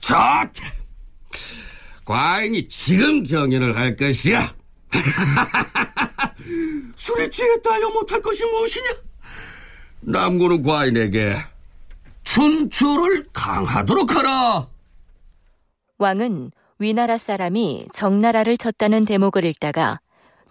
자, 0.00 0.50
과인이 2.04 2.66
지금 2.66 3.22
경연을 3.22 3.76
할 3.76 3.94
것이야. 3.94 4.52
술에 6.96 7.30
취했다여 7.30 7.90
못할 7.90 8.20
것이 8.20 8.44
무엇이냐? 8.44 8.86
남고는 10.00 10.62
과인에게 10.62 11.36
춘추를 12.24 13.26
강하도록 13.32 14.12
하라. 14.12 14.66
왕은 16.00 16.50
위나라 16.78 17.18
사람이 17.18 17.88
정나라를 17.92 18.56
쳤다는 18.56 19.04
대목을 19.04 19.44
읽다가 19.44 20.00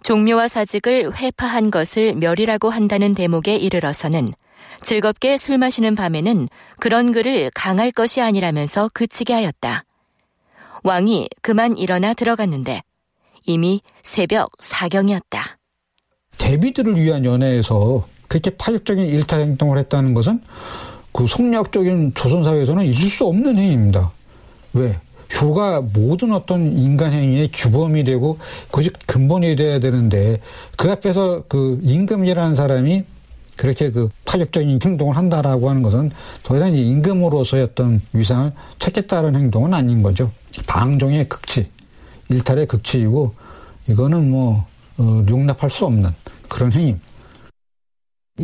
종묘와 0.04 0.46
사직을 0.46 1.16
회파한 1.16 1.72
것을 1.72 2.14
멸이라고 2.14 2.70
한다는 2.70 3.14
대목에 3.14 3.56
이르러서는 3.56 4.32
즐겁게 4.82 5.36
술 5.38 5.58
마시는 5.58 5.96
밤에는 5.96 6.48
그런 6.78 7.10
글을 7.10 7.50
강할 7.52 7.90
것이 7.90 8.20
아니라면서 8.20 8.90
그치게 8.94 9.34
하였다. 9.34 9.84
왕이 10.84 11.28
그만 11.42 11.76
일어나 11.76 12.14
들어갔는데 12.14 12.82
이미 13.44 13.80
새벽 14.04 14.52
사경이었다. 14.60 15.58
대비들을 16.38 16.94
위한 16.94 17.24
연애에서 17.24 18.06
그렇게 18.28 18.50
파격적인 18.50 19.04
일타 19.04 19.38
행동을 19.38 19.78
했다는 19.78 20.14
것은 20.14 20.40
그 21.12 21.26
속력적인 21.26 22.14
조선사회에서는 22.14 22.84
있을 22.84 23.10
수 23.10 23.26
없는 23.26 23.56
행위입니다. 23.56 24.12
왜? 24.74 25.00
효가 25.40 25.82
모든 25.82 26.32
어떤 26.32 26.76
인간 26.76 27.12
행위의 27.12 27.50
규범이 27.52 28.04
되고 28.04 28.38
그것이 28.66 28.90
근본이 29.06 29.56
돼야 29.56 29.78
되는데 29.78 30.38
그 30.76 30.90
앞에서 30.90 31.44
그 31.48 31.78
임금이라는 31.82 32.56
사람이 32.56 33.04
그렇게 33.56 33.90
그 33.90 34.08
파격적인 34.24 34.80
행동을 34.82 35.16
한다라고 35.16 35.68
하는 35.68 35.82
것은 35.82 36.10
더 36.42 36.56
이상 36.56 36.74
임금으로서의 36.74 37.64
어떤 37.64 38.00
위상을 38.14 38.52
찾겠다는 38.78 39.36
행동은 39.36 39.74
아닌 39.74 40.02
거죠. 40.02 40.30
방종의 40.66 41.28
극치, 41.28 41.68
일탈의 42.30 42.66
극치이고 42.66 43.34
이거는 43.88 44.30
뭐 44.30 44.66
어, 44.96 45.24
용납할 45.28 45.70
수 45.70 45.84
없는 45.84 46.10
그런 46.48 46.72
행위. 46.72 46.96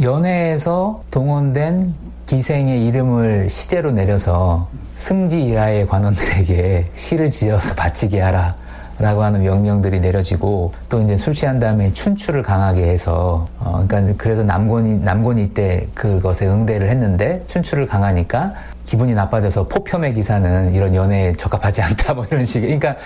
연회에서 0.00 1.02
동원된 1.10 1.94
기생의 2.26 2.84
이름을 2.86 3.48
시제로 3.48 3.92
내려서 3.92 4.68
승지 4.96 5.44
이하의 5.44 5.86
관원들에게 5.86 6.90
시를 6.96 7.30
지어서 7.30 7.74
바치게 7.74 8.20
하라. 8.20 8.56
라고 8.98 9.22
하는 9.22 9.42
명령들이 9.42 10.00
내려지고 10.00 10.72
또 10.88 11.02
이제 11.02 11.18
술 11.18 11.34
취한 11.34 11.60
다음에 11.60 11.90
춘추를 11.90 12.42
강하게 12.42 12.88
해서 12.88 13.46
어 13.58 13.84
그러니까 13.86 14.14
그래서 14.16 14.42
남곤이 14.42 15.00
남곤이 15.00 15.52
때 15.52 15.86
그것에 15.92 16.46
응대를 16.46 16.88
했는데 16.88 17.44
춘추를 17.46 17.86
강하니까 17.86 18.54
기분이 18.86 19.12
나빠져서 19.12 19.68
포편의 19.68 20.14
기사는 20.14 20.72
이런 20.74 20.94
연애에 20.94 21.32
적합하지 21.32 21.82
않다 21.82 22.14
뭐 22.14 22.24
이런 22.30 22.42
식의 22.46 22.78
그러니까 22.78 22.96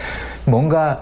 뭔가 0.44 1.00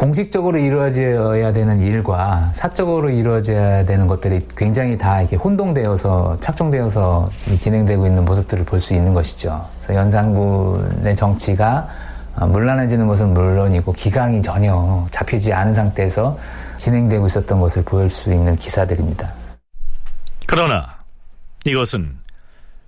공식적으로 0.00 0.58
이루어져야 0.58 1.52
되는 1.52 1.78
일과 1.82 2.50
사적으로 2.54 3.10
이루어져야 3.10 3.84
되는 3.84 4.06
것들이 4.06 4.40
굉장히 4.56 4.96
다 4.96 5.20
이렇게 5.20 5.36
혼동되어서 5.36 6.38
착종되어서 6.40 7.28
진행되고 7.58 8.06
있는 8.06 8.24
모습들을 8.24 8.64
볼 8.64 8.80
수 8.80 8.94
있는 8.94 9.12
것이죠. 9.12 9.62
그래서 9.76 9.94
연산군의 10.00 11.14
정치가 11.16 11.86
물란해지는 12.34 13.06
것은 13.08 13.34
물론이고 13.34 13.92
기강이 13.92 14.40
전혀 14.40 15.06
잡히지 15.10 15.52
않은 15.52 15.74
상태에서 15.74 16.38
진행되고 16.78 17.26
있었던 17.26 17.60
것을 17.60 17.84
보일 17.84 18.08
수 18.08 18.32
있는 18.32 18.56
기사들입니다. 18.56 19.30
그러나 20.46 20.96
이것은 21.66 22.16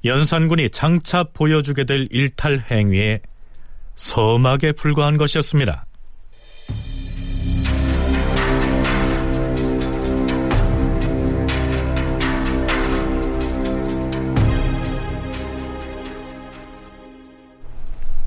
연산군이 0.07 0.71
장차 0.71 1.25
보여주게 1.35 1.85
될 1.85 2.09
일탈 2.11 2.65
행위에 2.71 3.21
서막에 3.97 4.73
불과한 4.73 5.19
것이었습니다. 5.19 5.85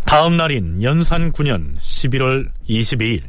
다음 0.05 0.37
날인 0.37 0.81
연산 0.83 1.31
9년 1.31 1.75
11월 1.79 2.49
22일. 2.69 3.23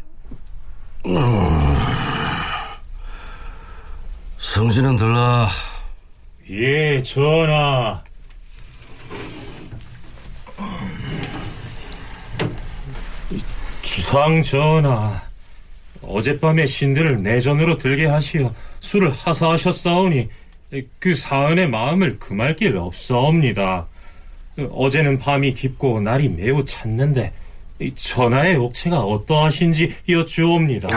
성진은 4.39 4.97
들라. 4.97 5.49
예, 6.51 7.03
전하. 7.03 8.03
주상 13.83 14.43
전하, 14.43 15.23
어젯밤에 16.03 16.67
신들을 16.67 17.23
내전으로 17.23 17.79
들게 17.79 18.07
하시어 18.07 18.53
술을 18.81 19.11
하사하셨사오니 19.11 20.29
그 20.99 21.15
사은의 21.15 21.69
마음을 21.69 22.19
금할 22.19 22.57
길 22.57 22.77
없사옵니다. 22.77 23.87
어제는 24.71 25.19
밤이 25.19 25.53
깊고 25.55 26.01
날이 26.01 26.29
매우 26.29 26.65
찼는데 26.65 27.33
전하의 27.95 28.57
옥체가 28.57 28.99
어떠하신지 29.01 29.95
여쭈옵니다. 30.09 30.89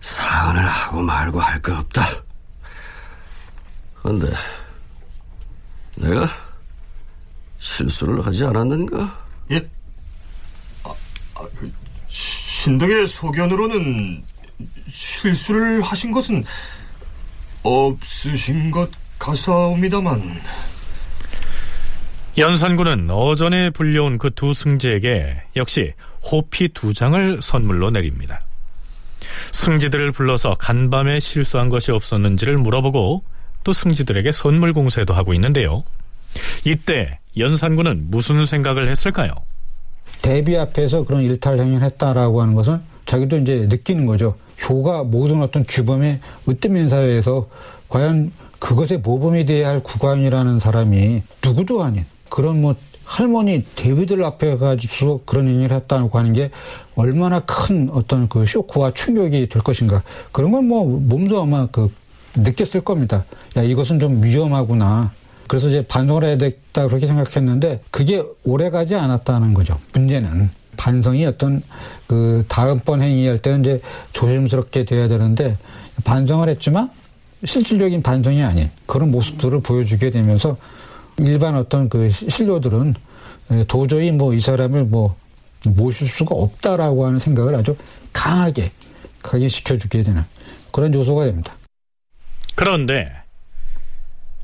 사은을 0.00 0.66
하고 0.66 1.02
말고 1.02 1.40
할 1.40 1.60
거 1.62 1.78
없다. 1.78 2.02
그런데 3.94 4.32
내가 5.96 6.26
실수를 7.58 8.24
하지 8.26 8.44
않았는가? 8.44 9.26
예? 9.52 9.56
아, 10.84 10.94
아, 11.36 11.46
그 11.56 11.70
신덕의 12.08 13.06
소견으로는 13.06 14.24
실수를 14.88 15.82
하신 15.82 16.10
것은 16.10 16.42
없으신 17.62 18.70
것 18.70 18.90
같사옵니다만 19.18 20.40
연산군은 22.40 23.10
어전에 23.10 23.68
불려온 23.70 24.16
그 24.16 24.30
두 24.30 24.54
승지에게 24.54 25.42
역시 25.56 25.92
호피 26.32 26.68
두 26.68 26.94
장을 26.94 27.38
선물로 27.42 27.90
내립니다. 27.90 28.40
승지들을 29.52 30.12
불러서 30.12 30.54
간밤에 30.58 31.20
실수한 31.20 31.68
것이 31.68 31.92
없었는지를 31.92 32.56
물어보고 32.56 33.22
또 33.62 33.72
승지들에게 33.74 34.32
선물 34.32 34.72
공세도 34.72 35.12
하고 35.12 35.34
있는데요. 35.34 35.84
이때 36.64 37.18
연산군은 37.36 38.06
무슨 38.10 38.46
생각을 38.46 38.88
했을까요? 38.88 39.32
대비 40.22 40.56
앞에서 40.56 41.04
그런 41.04 41.20
일탈 41.22 41.58
행위를 41.58 41.82
했다라고 41.82 42.40
하는 42.40 42.54
것은 42.54 42.80
자기도 43.04 43.36
이제 43.36 43.66
느끼는 43.68 44.06
거죠. 44.06 44.36
효가 44.66 45.04
모든 45.04 45.42
어떤 45.42 45.62
규범의 45.62 46.20
으뜸인 46.48 46.88
사회에서 46.88 47.48
과연 47.88 48.32
그것에 48.58 48.96
모범이 48.98 49.44
돼야 49.44 49.68
할 49.68 49.80
국왕이라는 49.80 50.58
사람이 50.58 51.22
누구도 51.44 51.82
아닌 51.82 52.04
그런 52.30 52.60
뭐 52.62 52.74
할머니 53.04 53.64
대비들 53.74 54.24
앞에 54.24 54.56
가지고 54.56 55.22
그런 55.26 55.48
행위를 55.48 55.76
했다고 55.76 56.16
하는 56.16 56.32
게 56.32 56.50
얼마나 56.94 57.40
큰 57.40 57.90
어떤 57.92 58.28
그 58.28 58.46
쇼크와 58.46 58.92
충격이 58.92 59.48
될 59.48 59.62
것인가. 59.62 60.02
그런 60.32 60.52
건 60.52 60.64
뭐 60.64 60.84
몸소 60.86 61.42
아마 61.42 61.66
그 61.66 61.92
느꼈을 62.36 62.82
겁니다. 62.82 63.24
야, 63.56 63.62
이것은 63.62 63.98
좀 63.98 64.22
위험하구나. 64.22 65.12
그래서 65.48 65.68
이제 65.68 65.84
반성을 65.84 66.22
해야 66.22 66.38
되겠다 66.38 66.86
그렇게 66.86 67.08
생각했는데 67.08 67.80
그게 67.90 68.22
오래 68.44 68.70
가지 68.70 68.94
않았다는 68.94 69.52
거죠. 69.52 69.76
문제는 69.92 70.48
반성이 70.76 71.26
어떤 71.26 71.60
그 72.06 72.44
다음번 72.48 73.02
행위할 73.02 73.38
때는 73.38 73.60
이제 73.60 73.80
조심스럽게 74.12 74.84
돼야 74.84 75.08
되는데 75.08 75.58
반성을 76.04 76.48
했지만 76.48 76.90
실질적인 77.44 78.02
반성이 78.02 78.44
아닌 78.44 78.70
그런 78.86 79.10
모습들을 79.10 79.60
보여주게 79.60 80.10
되면서 80.10 80.56
일반 81.20 81.56
어떤 81.56 81.88
그 81.88 82.10
신료들은 82.10 82.94
도저히 83.68 84.12
뭐 84.12 84.34
이 84.34 84.40
사람을 84.40 84.84
뭐 84.84 85.16
모실 85.66 86.08
수가 86.08 86.34
없다라고 86.34 87.06
하는 87.06 87.18
생각을 87.18 87.54
아주 87.54 87.76
강하게 88.12 88.70
각인시켜주게 89.22 90.02
되는 90.02 90.24
그런 90.72 90.94
요소가 90.94 91.24
됩니다. 91.24 91.54
그런데 92.54 93.12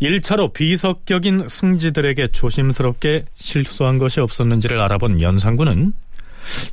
1차로 0.02 0.52
비석격인 0.52 1.48
승지들에게 1.48 2.28
조심스럽게 2.28 3.24
실수한 3.34 3.98
것이 3.98 4.20
없었는지를 4.20 4.80
알아본 4.80 5.22
연산군은 5.22 5.94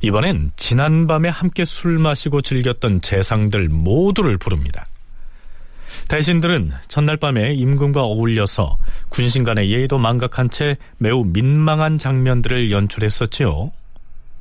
이번엔 0.02 0.50
지난밤에 0.56 1.30
함께 1.30 1.64
술 1.64 1.98
마시고 1.98 2.42
즐겼던 2.42 3.00
재상들 3.00 3.68
모두를 3.68 4.36
부릅니다. 4.36 4.86
대신들은 6.08 6.72
전날 6.88 7.16
밤에 7.16 7.54
임금과 7.54 8.02
어울려서 8.02 8.76
군신 9.08 9.42
간의 9.42 9.70
예의도 9.70 9.98
망각한 9.98 10.50
채 10.50 10.76
매우 10.98 11.24
민망한 11.24 11.98
장면들을 11.98 12.70
연출했었지요. 12.70 13.72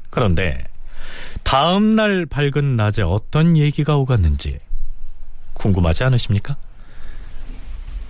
그런데 0.09 0.63
다음 1.43 1.95
날 1.95 2.25
밝은 2.25 2.75
낮에 2.75 3.01
어떤 3.01 3.57
얘기가 3.57 3.95
오갔는지 3.97 4.59
궁금하지 5.53 6.03
않으십니까? 6.03 6.55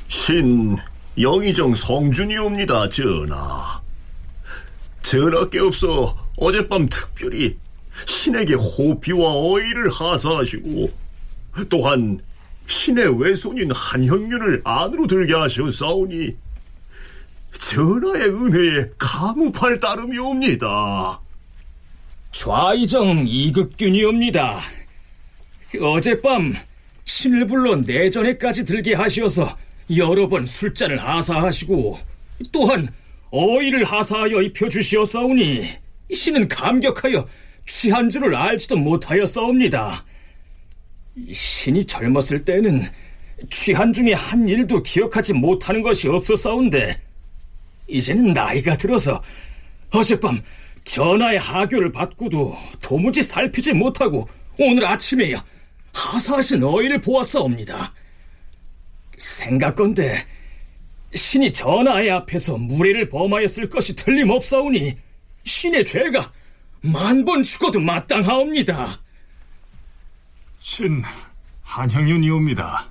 신 0.08 0.78
영의정 1.20 1.76
성준이옵니다, 1.76 2.90
전하. 2.90 3.82
전하께 5.02 5.60
없어 5.60 6.16
어젯밤 6.38 6.88
특별히 6.88 7.56
신에게 8.08 8.56
호피와 8.56 9.34
어의를 9.34 9.92
하사하시고 9.92 10.92
또한 11.70 12.20
신의 12.66 13.22
외손인 13.22 13.72
한형균을 13.72 14.62
안으로 14.64 15.08
들게 15.08 15.34
하셨사오니 15.34 16.36
전하의 17.60 18.30
은혜에 18.30 18.90
가무팔 18.98 19.80
따름이옵니다. 19.80 21.20
좌의정 22.32 23.26
이극균이옵니다. 23.28 24.62
어젯밤 25.82 26.54
신을 27.06 27.46
불러 27.48 27.76
내전에까지 27.76 28.66
들게 28.66 28.94
하시어서 28.96 29.58
여러 29.96 30.28
번 30.28 30.46
술잔을 30.46 30.98
하사하시고 30.98 32.00
또한 32.52 32.88
어의를 33.32 33.84
하사하여 33.84 34.42
입혀 34.42 34.68
주시었사오니 34.70 35.68
신은 36.12 36.48
감격하여 36.48 37.28
취한 37.66 38.10
줄을 38.10 38.36
알지도 38.36 38.78
못하였사옵니다. 38.78 40.06
신이 41.32 41.86
젊었을 41.86 42.44
때는 42.44 42.84
취한 43.50 43.92
중에 43.94 44.14
한 44.14 44.48
일도 44.48 44.82
기억하지 44.84 45.34
못하는 45.34 45.82
것이 45.82 46.08
없었사온데 46.08 47.00
이제는 47.88 48.34
나이가 48.34 48.76
들어서 48.76 49.22
어젯밤 49.92 50.42
전하의 50.84 51.40
하교를 51.40 51.92
받고도 51.92 52.58
도무지 52.82 53.22
살피지 53.22 53.74
못하고 53.74 54.28
오늘 54.58 54.86
아침에야 54.86 55.44
하사하신 55.94 56.64
어의를 56.64 57.00
보았사옵니다. 57.02 57.94
생각건대 59.18 60.26
신이 61.14 61.54
전하의 61.54 62.10
앞에서 62.12 62.58
무례를 62.58 63.08
범하였을 63.10 63.70
것이 63.70 63.96
틀림없사오니 63.96 64.98
신의 65.44 65.86
죄가 65.86 66.32
만번 66.82 67.44
죽어도 67.44 67.80
마땅하옵니다. 67.80 69.03
신 70.64 71.04
한형윤이옵니다. 71.64 72.86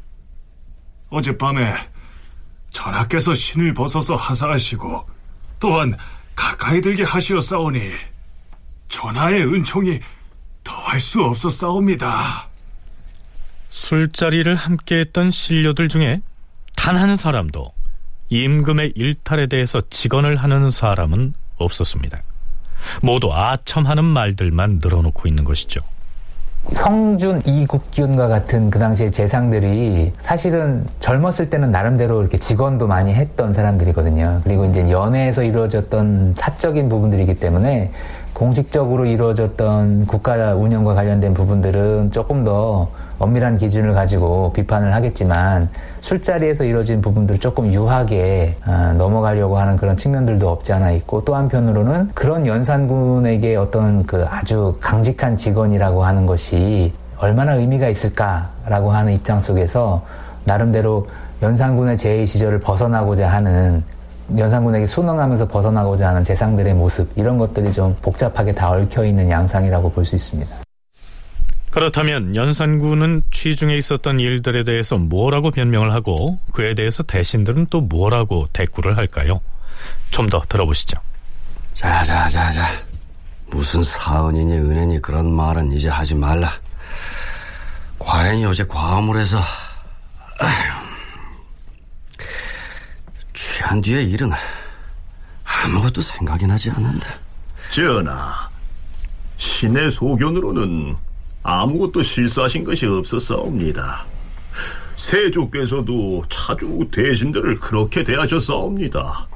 어젯밤에 1.08 1.74
전하께서 2.70 3.32
신을 3.32 3.72
벗어서 3.72 4.14
하사하시고 4.14 5.08
또한 5.58 5.96
가까이 6.34 6.82
들게 6.82 7.02
하시었사오니 7.02 7.92
전하의 8.90 9.46
은총이 9.46 10.00
더할 10.62 11.00
수 11.00 11.22
없었사옵니다. 11.22 12.46
술자리를 13.70 14.54
함께했던 14.54 15.30
신료들 15.30 15.88
중에 15.88 16.20
단 16.76 16.96
한 16.96 17.16
사람도 17.16 17.72
임금의 18.28 18.92
일탈에 18.96 19.46
대해서 19.46 19.80
직언을 19.88 20.36
하는 20.36 20.70
사람은 20.70 21.32
없었습니다. 21.56 22.22
모두 23.00 23.32
아첨하는 23.32 24.04
말들만 24.04 24.80
늘어놓고 24.82 25.26
있는 25.26 25.44
것이죠. 25.44 25.80
성준 26.68 27.42
이국기운과 27.44 28.28
같은 28.28 28.70
그 28.70 28.78
당시의 28.78 29.10
재상들이 29.10 30.12
사실은 30.18 30.84
젊었을 31.00 31.50
때는 31.50 31.72
나름대로 31.72 32.20
이렇게 32.20 32.38
직원도 32.38 32.86
많이 32.86 33.12
했던 33.12 33.52
사람들이거든요. 33.52 34.40
그리고 34.44 34.64
이제 34.64 34.88
연애에서 34.90 35.42
이루어졌던 35.42 36.34
사적인 36.36 36.88
부분들이기 36.88 37.34
때문에 37.34 37.90
공식적으로 38.32 39.06
이루어졌던 39.06 40.06
국가 40.06 40.54
운영과 40.54 40.94
관련된 40.94 41.34
부분들은 41.34 42.12
조금 42.12 42.44
더 42.44 42.88
엄밀한 43.18 43.58
기준을 43.58 43.92
가지고 43.92 44.52
비판을 44.52 44.94
하겠지만 44.94 45.68
술자리에서 46.02 46.64
이루어진 46.64 47.00
부분들 47.00 47.38
조금 47.38 47.72
유하게 47.72 48.56
아, 48.64 48.92
넘어가려고 48.92 49.56
하는 49.56 49.76
그런 49.76 49.96
측면들도 49.96 50.48
없지 50.48 50.72
않아 50.72 50.90
있고 50.92 51.24
또 51.24 51.34
한편으로는 51.34 52.10
그런 52.12 52.46
연산군에게 52.46 53.56
어떤 53.56 54.04
그 54.04 54.26
아주 54.28 54.76
강직한 54.80 55.36
직원이라고 55.36 56.04
하는 56.04 56.26
것이 56.26 56.92
얼마나 57.18 57.54
의미가 57.54 57.88
있을까라고 57.88 58.90
하는 58.90 59.12
입장 59.12 59.40
속에서 59.40 60.02
나름대로 60.44 61.06
연산군의 61.40 61.96
제의 61.96 62.26
시절을 62.26 62.60
벗어나고자 62.60 63.28
하는 63.28 63.82
연산군에게 64.36 64.86
순응하면서 64.86 65.48
벗어나고자 65.48 66.08
하는 66.08 66.24
재상들의 66.24 66.74
모습 66.74 67.10
이런 67.16 67.38
것들이 67.38 67.72
좀 67.72 67.96
복잡하게 68.02 68.52
다 68.52 68.70
얽혀 68.70 69.04
있는 69.04 69.30
양상이라고 69.30 69.90
볼 69.90 70.04
수 70.04 70.16
있습니다. 70.16 70.71
그렇다면 71.72 72.36
연산군은 72.36 73.22
취중에 73.30 73.76
있었던 73.78 74.20
일들에 74.20 74.62
대해서 74.62 74.96
뭐라고 74.98 75.50
변명을 75.50 75.92
하고 75.92 76.38
그에 76.52 76.74
대해서 76.74 77.02
대신들은 77.02 77.66
또 77.70 77.80
뭐라고 77.80 78.46
대꾸를 78.52 78.96
할까요? 78.98 79.40
좀 80.10 80.28
더 80.28 80.40
들어보시죠. 80.48 80.98
자자자자 81.74 82.66
무슨 83.46 83.82
사은이니 83.82 84.52
은혜니 84.52 85.00
그런 85.02 85.34
말은 85.34 85.72
이제 85.72 85.88
하지 85.88 86.14
말라. 86.14 86.50
과연이 87.98 88.44
어제 88.44 88.64
과음을 88.64 89.18
해서 89.18 89.38
아휴, 90.40 90.82
취한 93.32 93.80
뒤의 93.80 94.10
일은 94.10 94.30
아무것도 95.44 96.00
생각이 96.02 96.46
나지 96.46 96.70
않는다. 96.70 97.06
전하, 97.70 98.48
신의 99.38 99.90
소견으로는 99.90 100.94
아무것도 101.42 102.02
실수하신 102.02 102.64
것이 102.64 102.86
없었사옵니다. 102.86 104.04
세조께서도 104.96 106.22
차주 106.28 106.88
대신들을 106.92 107.58
그렇게 107.58 108.04
대하셨사옵니다. 108.04 109.28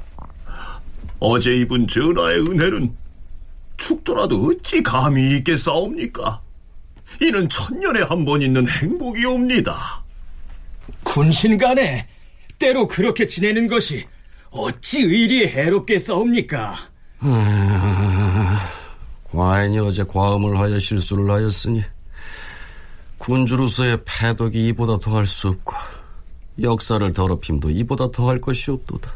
어제 1.19 1.51
입은 1.57 1.87
전하의 1.87 2.39
은혜는 2.41 2.95
죽더라도 3.77 4.47
어찌 4.47 4.81
감히 4.81 5.37
있겠사옵니까? 5.37 6.41
이는 7.21 7.47
천년에 7.49 8.01
한 8.03 8.25
번 8.25 8.41
있는 8.41 8.67
행복이옵니다. 8.67 10.03
군신 11.03 11.57
간에 11.57 12.07
때로 12.59 12.87
그렇게 12.87 13.25
지내는 13.25 13.67
것이 13.67 14.05
어찌 14.51 15.01
의리에 15.01 15.47
해롭겠사옵니까? 15.49 16.75
아, 17.19 18.59
과인이 19.29 19.79
어제 19.79 20.03
과음을 20.03 20.57
하여 20.57 20.79
실수를 20.79 21.29
하였으니 21.29 21.83
군주로서의 23.27 23.99
패덕이 24.05 24.67
이보다 24.69 24.97
더할 24.99 25.25
수 25.25 25.49
없고 25.49 25.75
역사를 26.61 27.11
더럽힘도 27.11 27.69
이보다 27.69 28.09
더할 28.09 28.39
것이 28.39 28.71
없도다. 28.71 29.13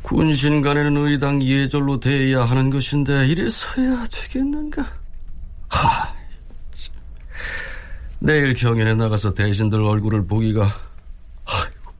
군신 0.00 0.62
간에는 0.62 0.96
의당 1.06 1.42
예절로 1.42 2.00
대해야 2.00 2.44
하는 2.44 2.70
것인데 2.70 3.26
이래서야 3.26 4.06
되겠는가? 4.10 4.82
하, 5.68 6.14
참. 6.72 6.94
내일 8.20 8.54
경연에 8.54 8.94
나가서 8.94 9.34
대신들 9.34 9.82
얼굴을 9.84 10.26
보기가 10.26 10.62
아이고, 11.44 11.92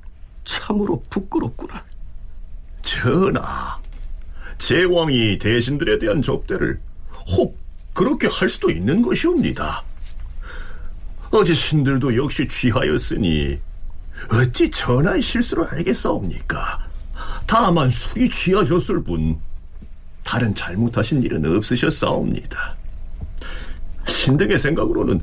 참으로 0.47 1.05
부끄럽구나. 1.11 1.85
전하, 2.81 3.79
제왕이 4.57 5.37
대신들에 5.37 5.99
대한 5.99 6.23
접대를 6.23 6.81
혹 7.29 7.59
그렇게 7.92 8.27
할 8.29 8.49
수도 8.49 8.71
있는 8.71 9.03
것이옵니다. 9.03 9.85
어제 11.37 11.53
신들도 11.53 12.16
역시 12.16 12.46
취하였으니 12.49 13.59
어찌 14.33 14.70
전하의 14.70 15.20
실수를 15.20 15.66
알겠사옵니까? 15.68 16.88
다만 17.46 17.90
술이 17.90 18.31
취하셨을 18.31 19.05
뿐 19.05 19.38
다른 20.25 20.55
잘못하신 20.55 21.22
일은 21.22 21.44
없으셨사옵니다. 21.44 22.77
신등의 24.07 24.59
생각으로는 24.59 25.20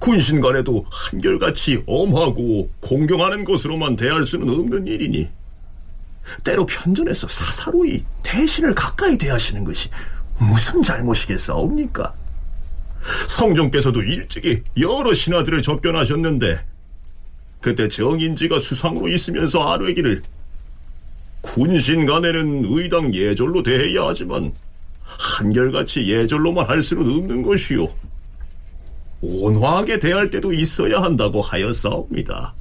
군신 0.00 0.40
간에도 0.40 0.86
한결같이 0.90 1.82
엄하고 1.86 2.70
공경하는 2.80 3.44
것으로만 3.44 3.96
대할 3.96 4.24
수는 4.24 4.48
없는 4.48 4.86
일이니 4.86 5.28
때로 6.44 6.64
편전해서 6.64 7.28
사사로이 7.28 8.02
대신을 8.22 8.74
가까이 8.74 9.18
대하시는 9.18 9.64
것이 9.64 9.90
무슨 10.38 10.82
잘못이겠사옵니까? 10.82 12.21
성종께서도 13.28 14.02
일찍이 14.02 14.62
여러 14.78 15.12
신하들을 15.12 15.62
접견하셨는데 15.62 16.64
그때 17.60 17.88
정인지가 17.88 18.58
수상으로 18.58 19.08
있으면서 19.08 19.62
아뢰기를 19.62 20.22
군신 21.40 22.06
간에는 22.06 22.64
의당 22.66 23.12
예절로 23.14 23.62
대해야 23.62 24.06
하지만 24.06 24.52
한결같이 25.02 26.08
예절로만 26.08 26.68
할 26.68 26.82
수는 26.82 27.02
없는 27.02 27.42
것이요 27.42 27.88
온화하게 29.20 29.98
대할 29.98 30.30
때도 30.30 30.52
있어야 30.52 31.00
한다고 31.00 31.40
하였사옵니다. 31.40 32.54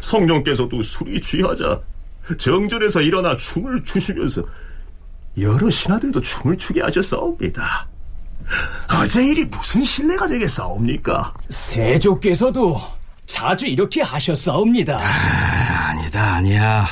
성종께서도 0.00 0.80
술이 0.80 1.20
취하자 1.20 1.80
정전에서 2.38 3.02
일어나 3.02 3.36
춤을 3.36 3.82
추시면서 3.84 4.42
여러 5.38 5.68
신하들도 5.68 6.20
춤을 6.20 6.56
추게 6.56 6.80
하셨사옵니다. 6.80 7.88
어제 8.92 9.26
일이 9.26 9.44
무슨 9.44 9.82
신뢰가 9.82 10.26
되겠사옵니까? 10.28 11.34
세조께서도 11.48 12.80
자주 13.26 13.66
이렇게 13.66 14.02
하셨사옵니다. 14.02 14.98
아, 15.00 15.88
아니다, 15.90 16.34
아니야. 16.34 16.86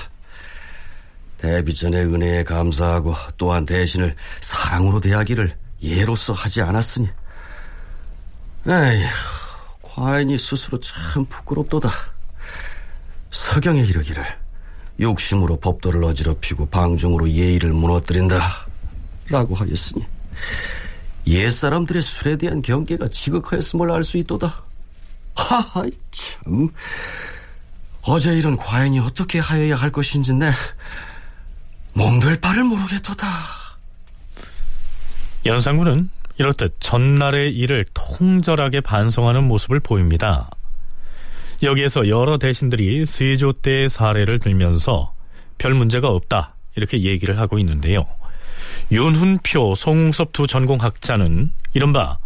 대비전의 1.39 2.07
은혜에 2.07 2.45
감사하고 2.45 3.15
또한 3.37 3.65
대신을 3.65 4.17
사랑으로 4.41 5.01
대하기를 5.01 5.57
예로서 5.83 6.33
하지 6.33 6.63
않았으니. 6.63 7.09
에휴, 8.67 9.07
과인이 9.83 10.39
스스로 10.39 10.81
참 10.81 11.25
부끄럽도다. 11.27 11.91
서경에 13.31 13.81
이르기를 13.81 14.25
욕심으로 15.01 15.59
법도를 15.59 16.03
어지럽히고 16.05 16.67
방종으로 16.67 17.29
예의를 17.29 17.73
무너뜨린다. 17.73 18.67
라고 19.29 19.55
하였으니 19.55 20.07
옛사람들의 21.27 22.03
술에 22.03 22.37
대한 22.37 22.63
경계가 22.63 23.09
지극하였음을 23.09 23.91
알 23.91 24.05
수 24.05 24.19
있도다. 24.19 24.63
하하, 25.37 25.85
참. 26.11 26.69
어제 28.03 28.37
일은 28.37 28.57
과연이 28.57 28.99
어떻게 28.99 29.39
하여야 29.39 29.77
할 29.77 29.91
것인지 29.91 30.33
내 30.35 30.51
몸될 31.95 32.41
바를 32.41 32.65
모르겠도다. 32.65 33.27
연산군은 35.47 36.11
이렇듯 36.39 36.77
전날의 36.81 37.55
일을 37.55 37.85
통절하게 37.95 38.81
반성하는 38.81 39.45
모습을 39.45 39.81
보입니다. 39.81 40.51
여기에서 41.63 42.09
여러 42.09 42.37
대신들이 42.39 43.07
세조 43.07 43.55
때의 43.55 43.89
사례를 43.89 44.39
들면서 44.39 45.15
별 45.57 45.75
문제가 45.75 46.09
없다 46.09 46.57
이렇게 46.77 47.03
얘기를 47.05 47.39
하고 47.39 47.59
있는데요. 47.59 48.05
윤훈표, 48.91 49.75
송웅섭 49.75 50.33
두 50.33 50.47
전공학자는 50.47 51.51
이른바 51.75 52.19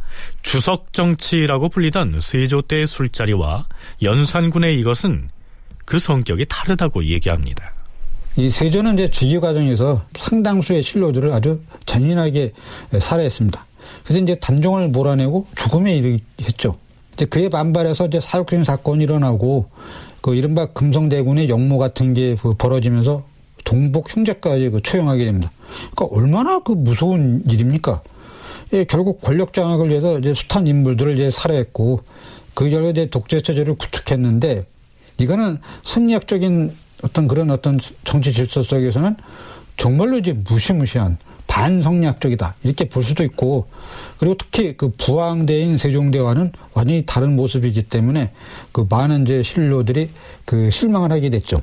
주석 0.43 0.93
정치라고 0.93 1.69
불리던 1.69 2.21
세조 2.21 2.63
때의 2.63 2.87
술자리와 2.87 3.67
연산군의 4.03 4.79
이것은 4.81 5.31
그 5.85 5.99
성격이 5.99 6.47
다르다고 6.49 7.05
얘기합니다. 7.05 7.73
이 8.37 8.51
세조는 8.51 8.95
이제 8.95 9.11
지지 9.11 9.41
과정에서 9.41 10.05
상당수의 10.17 10.83
신료들을 10.83 11.33
아주 11.33 11.61
잔인하게 11.87 12.53
살해했습니다. 13.01 13.67
그래서 14.05 14.23
이제 14.23 14.35
단종을 14.37 14.89
몰아내고 14.89 15.47
죽음에 15.57 15.97
이르했죠. 15.97 16.77
이제 17.15 17.25
그에 17.25 17.49
반발해서 17.49 18.07
이제 18.07 18.21
사육생 18.21 18.65
사건이 18.65 19.05
일어나고 19.05 19.69
그 20.21 20.35
이른바 20.35 20.67
금성대군의 20.67 21.49
역모 21.49 21.79
같은 21.79 22.15
게그 22.15 22.55
벌어지면서 22.55 23.25
동복 23.65 24.15
형제까지 24.15 24.71
그 24.71 24.83
처형하게 24.83 25.25
됩니다. 25.25 25.51
그러니까 25.95 26.17
얼마나 26.17 26.59
그 26.61 26.73
무서운 26.73 27.43
일입니까? 27.49 28.03
예, 28.73 28.85
결국 28.85 29.21
권력 29.21 29.53
장악을 29.53 29.89
위해서 29.89 30.19
이제 30.19 30.35
숱한 30.35 30.67
인물들을 30.67 31.15
이제 31.15 31.31
살해했고 31.31 32.03
그 32.55 32.69
결과 32.71 32.91
이제 32.91 33.07
독재 33.07 33.41
체제를 33.43 33.75
구축했는데 33.75 34.65
이거는 35.19 35.59
승리학적인 35.85 36.73
어떤 37.03 37.29
그런 37.29 37.51
어떤 37.51 37.79
정치 38.05 38.33
질서 38.33 38.63
속에서는 38.63 39.17
정말로 39.77 40.19
이제 40.19 40.33
무시무시한 40.33 41.19
반성리학적이다 41.47 42.57
이렇게 42.63 42.89
볼 42.89 43.03
수도 43.03 43.25
있고 43.25 43.67
그리고 44.19 44.37
특히 44.37 44.77
그 44.77 44.91
부왕대인 44.91 45.79
세종대와는 45.79 46.53
완전히 46.75 47.05
다른 47.07 47.35
모습이기 47.37 47.85
때문에 47.85 48.33
그 48.73 48.87
많은 48.89 49.23
이제 49.23 49.43
신료들이 49.43 50.11
그 50.45 50.71
실망을 50.71 51.11
하게 51.11 51.31
됐죠. 51.31 51.63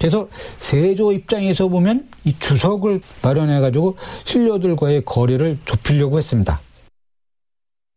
그래서 0.00 0.26
세조 0.60 1.12
입장에서 1.12 1.68
보면 1.68 2.08
이 2.24 2.34
주석을 2.38 3.02
마련해 3.22 3.60
가지고 3.60 3.96
신료들과의 4.24 5.04
거리를 5.04 5.58
좁히려고 5.66 6.16
했습니다. 6.16 6.58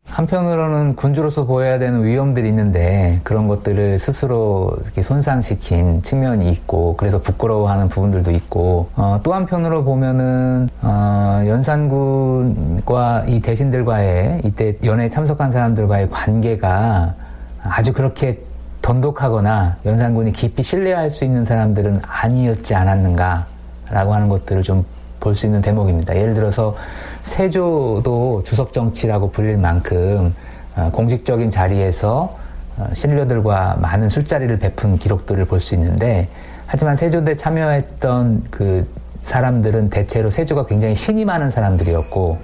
한편으로는 0.06 0.96
군주로서 0.98 1.46
보여야 1.46 1.80
되는 1.80 2.04
위험들이 2.04 2.50
있는데 2.50 3.22
그런 3.24 3.48
것들을 3.48 3.98
스스로 3.98 4.76
손상시킨 5.02 6.04
측면이 6.04 6.52
있고 6.52 6.98
그래서 6.98 7.22
부끄러워하는 7.22 7.88
부분들도 7.88 8.32
있고 8.32 8.90
어, 8.98 9.22
또 9.24 9.34
한편으로 9.34 9.86
보면은 9.86 10.68
어, 10.82 11.42
연산군과 11.48 13.26
이 13.28 13.40
대신들과의 13.40 14.42
이때 14.44 14.78
연회에 14.84 15.08
참석한 15.08 15.52
사람들과의 15.52 16.12
관계가 16.12 17.16
아주 17.64 17.94
그렇게 17.94 18.40
돈독하거나 18.84 19.78
연산군이 19.86 20.34
깊이 20.34 20.62
신뢰할 20.62 21.10
수 21.10 21.26
있는 21.26 21.44
사람들은 21.44 22.02
아니었지 22.06 22.76
않았는가라고 22.76 24.14
하는 24.14 24.30
것들을 24.30 24.62
좀 24.62 24.86
볼 25.24 25.36
수 25.36 25.46
있는 25.46 25.62
대목입니다. 25.62 26.18
예를 26.18 26.34
들어서 26.34 26.76
세조도 27.22 28.44
주석 28.44 28.74
정치라고 28.74 29.32
불릴 29.32 29.58
만큼 29.58 30.36
어, 30.76 30.90
공식적인 30.92 31.50
자리에서 31.50 32.38
어, 32.78 32.88
신료들과 32.92 33.78
많은 33.80 34.10
술자리를 34.10 34.60
베푼 34.60 34.98
기록들을 34.98 35.46
볼 35.46 35.62
수 35.62 35.76
있는데 35.76 36.28
하지만 36.68 36.98
세조대 36.98 37.38
참여했던 37.38 38.48
그 38.52 38.86
사람들은 39.22 39.90
대체로 39.90 40.30
세조가 40.30 40.66
굉장히 40.66 40.94
신이 40.96 41.24
많은 41.24 41.50
사람들이었고 41.50 42.38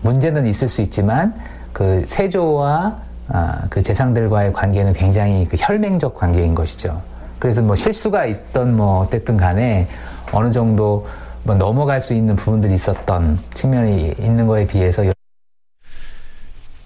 문제는 0.00 0.46
있을 0.46 0.66
수 0.68 0.80
있지만 0.80 1.34
그 1.74 2.04
세조와 2.06 3.03
아, 3.28 3.66
그 3.70 3.82
재상들과의 3.82 4.52
관계는 4.52 4.92
굉장히 4.92 5.46
그 5.48 5.56
혈맹적 5.58 6.14
관계인 6.14 6.54
것이죠. 6.54 7.00
그래서 7.38 7.62
뭐 7.62 7.76
실수가 7.76 8.26
있던 8.26 8.76
뭐 8.76 9.00
어쨌든 9.00 9.36
간에 9.36 9.88
어느 10.32 10.50
정도 10.50 11.06
뭐 11.42 11.54
넘어갈 11.54 12.00
수 12.00 12.14
있는 12.14 12.36
부분들이 12.36 12.74
있었던 12.74 13.38
측면이 13.54 14.14
있는 14.18 14.46
거에 14.46 14.66
비해서 14.66 15.04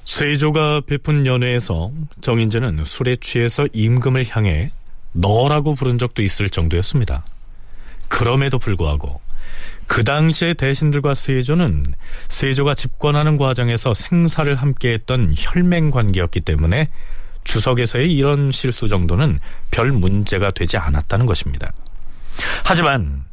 세조가 0.04 0.82
베푼 0.86 1.26
연회에서 1.26 1.90
정인재는 2.22 2.84
술에 2.84 3.16
취해서 3.16 3.68
임금을 3.72 4.24
향해 4.30 4.72
너라고 5.12 5.74
부른 5.74 5.98
적도 5.98 6.22
있을 6.22 6.50
정도였습니다. 6.50 7.22
그럼에도 8.08 8.58
불구하고 8.58 9.20
그 9.88 10.04
당시의 10.04 10.54
대신들과 10.54 11.14
세조는 11.14 11.82
세조가 12.28 12.74
집권하는 12.74 13.38
과정에서 13.38 13.94
생사를 13.94 14.54
함께했던 14.54 15.34
혈맹 15.36 15.90
관계였기 15.90 16.42
때문에 16.42 16.88
주석에서의 17.44 18.12
이런 18.12 18.52
실수 18.52 18.86
정도는 18.86 19.40
별 19.70 19.90
문제가 19.90 20.50
되지 20.50 20.76
않았다는 20.76 21.24
것입니다. 21.24 21.72
하지만 22.64 23.24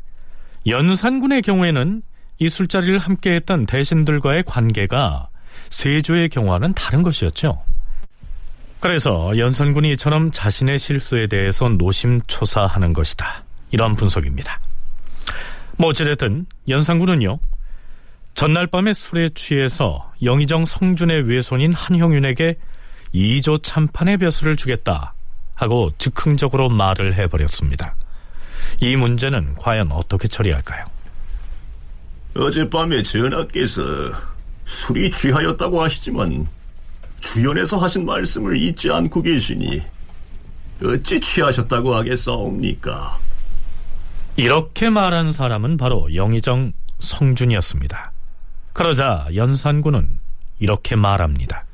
연산군의 0.65 1.41
경우에는 1.41 2.01
이 2.39 2.49
술자리를 2.49 2.97
함께했던 2.97 3.65
대신들과의 3.65 4.43
관계가 4.43 5.29
세조의 5.69 6.29
경우와는 6.29 6.73
다른 6.73 7.03
것이었죠. 7.03 7.61
그래서 8.79 9.37
연산군이 9.37 9.91
이처럼 9.93 10.31
자신의 10.31 10.79
실수에 10.79 11.27
대해서 11.27 11.67
노심초사하는 11.67 12.93
것이다. 12.93 13.43
이런 13.71 13.95
분석입니다. 13.95 14.59
뭐 15.77 15.89
어찌됐든 15.89 16.45
연산군은요. 16.67 17.39
전날 18.33 18.67
밤에 18.67 18.93
술에 18.93 19.29
취해서 19.29 20.11
영의정 20.21 20.65
성준의 20.65 21.23
외손인 21.23 21.73
한형윤에게 21.73 22.57
2조 23.13 23.63
참판의 23.63 24.17
벼슬을 24.17 24.55
주겠다 24.57 25.13
하고 25.53 25.91
즉흥적으로 25.97 26.69
말을 26.69 27.15
해버렸습니다. 27.15 27.95
이 28.81 28.95
문제는 28.95 29.55
과연 29.55 29.91
어떻게 29.91 30.27
처리할까요? 30.27 30.85
어젯밤에 32.35 33.01
전하께서 33.01 33.81
술이 34.65 35.09
취하였다고 35.09 35.81
하시지만 35.81 36.45
주연에서 37.21 37.77
하신 37.77 38.05
말씀을 38.05 38.59
잊지 38.59 38.91
않고 38.91 39.21
계시니 39.21 39.81
어찌 40.83 41.19
취하셨다고 41.19 41.95
하겠사옵니까? 41.95 43.17
이렇게 44.37 44.89
말한 44.89 45.31
사람은 45.31 45.77
바로 45.77 46.13
영의정 46.13 46.73
성준이었습니다. 46.99 48.11
그러자 48.73 49.27
연산군은 49.33 50.19
이렇게 50.59 50.95
말합니다. 50.95 51.65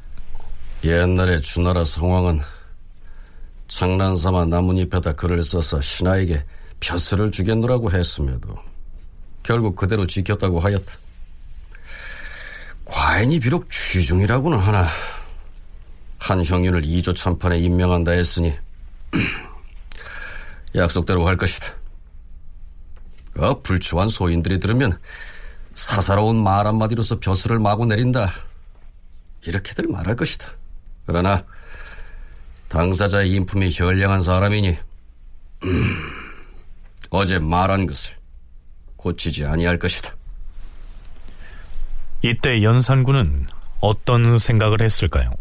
옛날에 0.83 1.39
주나라 1.39 1.83
상황은 1.83 2.39
장난삼아 3.67 4.45
나뭇잎에다 4.45 5.13
글을 5.13 5.41
써서 5.41 5.81
신하에게 5.81 6.43
벼슬을 6.79 7.31
주겠노라고 7.31 7.91
했음에도 7.91 8.55
결국 9.43 9.75
그대로 9.75 10.05
지켰다고 10.05 10.59
하였다. 10.59 10.93
과인이 12.85 13.39
비록 13.39 13.69
취중이라고는 13.71 14.59
하나 14.59 14.87
한 16.19 16.43
형윤을 16.43 16.83
2조 16.83 17.15
참판에 17.15 17.57
임명한다 17.59 18.11
했으니 18.11 18.53
약속대로 20.75 21.27
할 21.27 21.37
것이다. 21.37 21.80
그 23.33 23.61
불추한 23.61 24.09
소인들이 24.09 24.59
들으면 24.59 24.97
사사로운 25.73 26.41
말 26.41 26.67
한마디로서 26.67 27.19
벼슬을 27.19 27.59
마구 27.59 27.85
내린다. 27.85 28.29
이렇게들 29.45 29.87
말할 29.87 30.15
것이다. 30.15 30.49
그러나 31.05 31.43
당사자의 32.67 33.31
인품이 33.31 33.71
현량한 33.71 34.21
사람이니 34.21 34.77
음, 35.63 35.97
어제 37.09 37.39
말한 37.39 37.87
것을 37.87 38.15
고치지 38.95 39.45
아니할 39.45 39.79
것이다. 39.79 40.15
이때 42.21 42.61
연산군은 42.61 43.47
어떤 43.79 44.37
생각을 44.37 44.81
했을까요? 44.81 45.31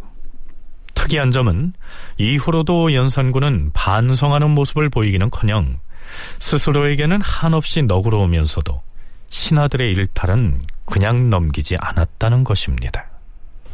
특이한 0.95 1.31
점은 1.31 1.73
이후로도 2.19 2.95
연산군은 2.95 3.71
반성하는 3.73 4.51
모습을 4.51 4.89
보이기는커녕 4.89 5.79
스스로에게는 6.39 7.21
한없이 7.21 7.83
너그러우면서도 7.83 8.81
신하들의 9.31 9.91
일탈은 9.93 10.61
그냥 10.85 11.31
넘기지 11.31 11.77
않았다는 11.79 12.45
것입니다. 12.45 13.07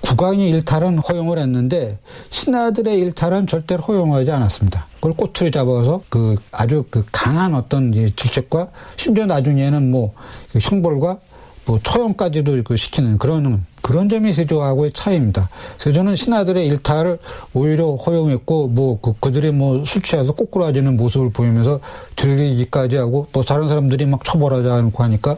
국왕의 0.02 0.50
일탈은 0.50 0.98
허용을 0.98 1.38
했는데 1.38 1.98
신하들의 2.30 2.98
일탈은 2.98 3.46
절대로 3.46 3.82
허용하지 3.82 4.30
않았습니다. 4.30 4.86
그걸 4.96 5.12
꼬투리 5.12 5.50
잡아서 5.50 6.02
그 6.08 6.36
아주 6.52 6.84
그 6.90 7.04
강한 7.10 7.54
어떤 7.54 7.92
질책과 7.92 8.68
심지어 8.96 9.26
나중에는 9.26 9.90
뭐그 9.90 10.58
형벌과 10.60 11.18
뭐 11.66 11.80
처형까지도 11.82 12.62
그 12.62 12.76
시키는 12.76 13.18
그런 13.18 13.64
그런 13.82 14.08
점이 14.08 14.32
세조하고의 14.32 14.92
차이입니다. 14.92 15.48
세조는 15.78 16.16
신하들의 16.16 16.66
일탈을 16.66 17.18
오히려 17.54 17.94
허용했고 17.94 18.68
뭐 18.68 18.98
그, 19.00 19.14
그들이 19.20 19.50
뭐술 19.50 20.02
취해서 20.02 20.32
꼬꾸라지는 20.32 20.96
모습을 20.96 21.30
보이면서 21.30 21.80
즐기기까지 22.14 22.96
하고 22.96 23.26
또 23.32 23.42
다른 23.42 23.68
사람들이 23.68 24.06
막 24.06 24.24
처벌하지 24.24 24.68
않고 24.68 25.02
하니까 25.04 25.36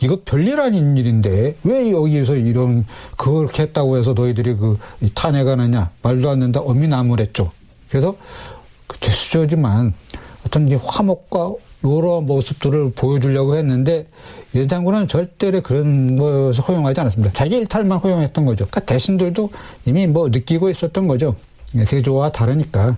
이거 0.00 0.18
별일 0.24 0.60
아닌 0.60 0.96
일인데 0.96 1.56
왜 1.62 1.92
여기에서 1.92 2.36
이런 2.36 2.84
그걸 3.16 3.48
했다고 3.56 3.98
해서 3.98 4.12
너희들이 4.14 4.56
그 4.56 4.78
탄핵하느냐 5.14 5.90
말도 6.02 6.28
안 6.28 6.40
된다 6.40 6.60
엄히 6.60 6.88
나무랬죠. 6.88 7.50
그래서 7.88 8.16
그 8.86 8.98
제스처지만 9.00 9.94
어떤 10.46 10.66
게 10.66 10.78
화목과 10.82 11.52
여러 11.84 12.20
모습들을 12.20 12.92
보여주려고 12.92 13.56
했는데 13.56 14.06
연장군은 14.54 15.08
절대로 15.08 15.60
그런 15.60 16.16
것을 16.16 16.64
허용하지 16.64 17.00
않았습니다. 17.00 17.32
자기 17.34 17.56
일탈만 17.56 17.98
허용했던 17.98 18.44
거죠. 18.44 18.66
그러니까 18.66 18.80
대신들도 18.80 19.50
이미 19.84 20.06
뭐 20.06 20.28
느끼고 20.28 20.70
있었던 20.70 21.06
거죠. 21.06 21.36
세조와 21.84 22.32
다르니까. 22.32 22.96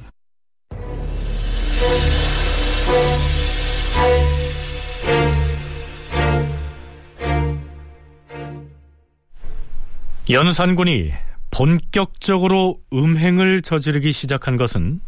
연산군이 10.30 11.10
본격적으로 11.50 12.80
음행을 12.92 13.62
저지르기 13.62 14.12
시작한 14.12 14.58
것은 14.58 15.00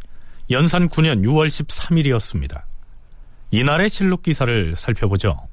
연산 0.50 0.88
9년 0.88 1.22
6월 1.22 1.48
13일이었습니다. 1.48 2.69
이날의 3.50 3.90
실록 3.90 4.22
기사를 4.22 4.74
살펴보죠. 4.76 5.48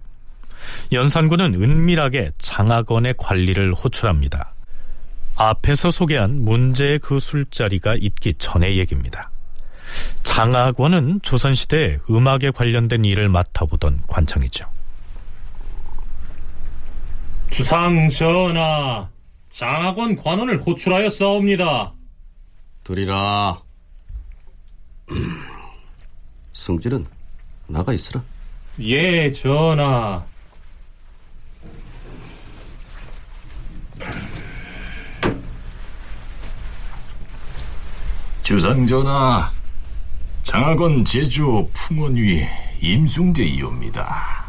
연산군은 0.91 1.55
은밀하게 1.55 2.31
장학원의 2.37 3.15
관리를 3.17 3.73
호출합니다. 3.73 4.53
앞에서 5.35 5.91
소개한 5.91 6.43
문제의 6.43 6.99
그 6.99 7.19
술자리가 7.19 7.95
있기 7.95 8.33
전의 8.37 8.77
얘기입니다. 8.79 9.29
장학원은 10.23 11.21
조선시대 11.21 11.99
음악에 12.09 12.51
관련된 12.51 13.05
일을 13.05 13.29
맡아보던 13.29 14.03
관청이죠. 14.07 14.65
주상 17.49 18.09
전하, 18.09 19.09
장학원 19.49 20.15
관원을 20.15 20.59
호출하여 20.59 21.09
싸웁니다. 21.09 21.93
들이라. 22.83 23.61
승질은 26.53 27.05
나가 27.67 27.93
있으라. 27.93 28.21
예, 28.79 29.31
전하. 29.31 30.23
주상전하, 38.43 39.51
장학원 40.43 41.03
제주 41.03 41.67
풍원위 41.73 42.47
임승재이옵니다. 42.79 44.45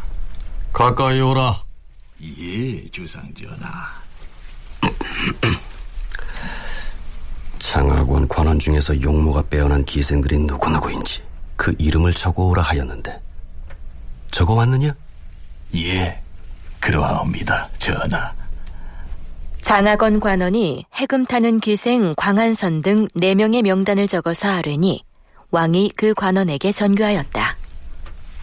가까이 0.73 1.21
오라. 1.21 1.65
예, 2.23 2.87
주상전하. 2.91 3.99
장학원 7.59 8.29
관원 8.29 8.59
중에서 8.59 9.01
용모가 9.03 9.43
빼어난 9.51 9.85
기생들이 9.85 10.39
누구누구인지 10.39 11.23
그 11.59 11.75
이름을 11.79 12.15
적어오라 12.15 12.63
하였는데 12.63 13.21
적어왔느냐? 14.31 14.95
예, 15.75 16.23
그러하옵니다, 16.81 17.69
전하. 17.79 18.33
장학원 19.63 20.21
관원이 20.21 20.87
해금 20.95 21.27
타는 21.27 21.61
기생 21.61 22.15
광한선 22.17 22.81
등 22.81 23.09
4명의 23.09 23.63
명단을 23.63 24.07
적어서 24.07 24.49
아뢰니 24.49 25.05
왕이 25.51 25.93
그 25.97 26.15
관원에게 26.15 26.73
전교하였다. 26.73 27.57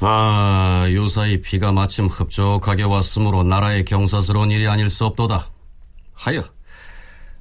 아, 0.01 0.85
요사이 0.91 1.41
비가 1.41 1.71
마침 1.71 2.07
흡족하게 2.07 2.83
왔으므로 2.83 3.43
나라의 3.43 3.85
경사스러운 3.85 4.51
일이 4.51 4.67
아닐 4.67 4.89
수 4.89 5.05
없도다. 5.05 5.49
하여 6.13 6.43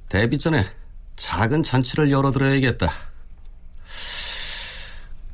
대비 0.07 0.37
전에 0.39 0.65
작은 1.17 1.63
잔치를 1.63 2.11
열어드려야겠다. 2.11 2.89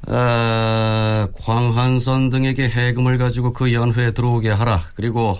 아, 0.08 1.28
광한선 1.34 2.30
등에게 2.30 2.70
해금을 2.70 3.18
가지고 3.18 3.54
그 3.54 3.74
연회에 3.74 4.12
들어오게 4.12 4.49
하라. 4.49 4.89
그리고 4.95 5.38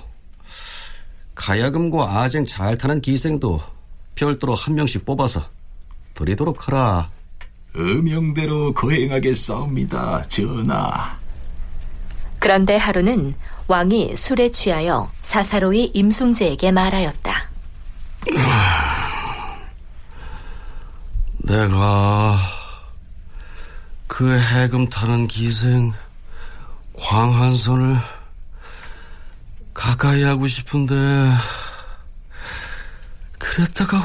가야금과 1.36 2.20
아쟁 2.22 2.46
잘 2.46 2.78
타는 2.78 3.02
기생도 3.02 3.62
별도로 4.16 4.54
한 4.54 4.76
명씩 4.76 5.06
뽑아서 5.06 5.44
드리도록 6.14 6.68
하라. 6.68 7.10
음영대로 7.76 8.74
거행하겠사옵니다, 8.74 10.24
전하. 10.24 11.18
그런데 12.40 12.76
하루는 12.76 13.34
왕이 13.68 14.16
술에 14.16 14.50
취하여 14.50 15.10
사사로이 15.22 15.92
임숭재에게 15.94 16.72
말하였다. 16.72 17.50
내가 21.38 22.38
그 24.14 24.38
해금 24.38 24.90
타는 24.90 25.26
기생 25.30 25.94
광한선을 27.00 27.98
가까이 29.74 30.22
하고 30.24 30.48
싶은데 30.48 30.94
그랬다가 33.40 34.04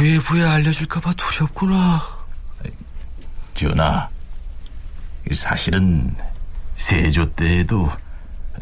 외부에 0.00 0.42
알려줄까봐 0.42 1.12
두렵구나. 1.12 2.02
전하, 3.54 4.08
사실은 5.30 6.12
세조 6.74 7.32
때에도 7.34 7.88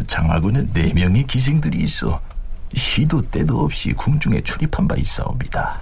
장하군에 0.06 0.66
네 0.74 0.92
명의 0.92 1.26
기생들이 1.26 1.84
있어 1.84 2.20
시도 2.74 3.22
때도 3.30 3.60
없이 3.60 3.94
궁중에 3.94 4.42
출입한 4.42 4.86
바 4.86 4.94
있사옵니다. 4.94 5.80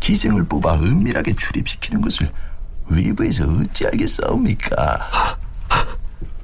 기생을 0.00 0.44
뽑아 0.46 0.74
은밀하게 0.80 1.36
출입시키는 1.36 2.00
것을 2.00 2.28
외부에서 2.88 3.44
어찌 3.44 3.86
알겠사옵니까? 3.86 5.36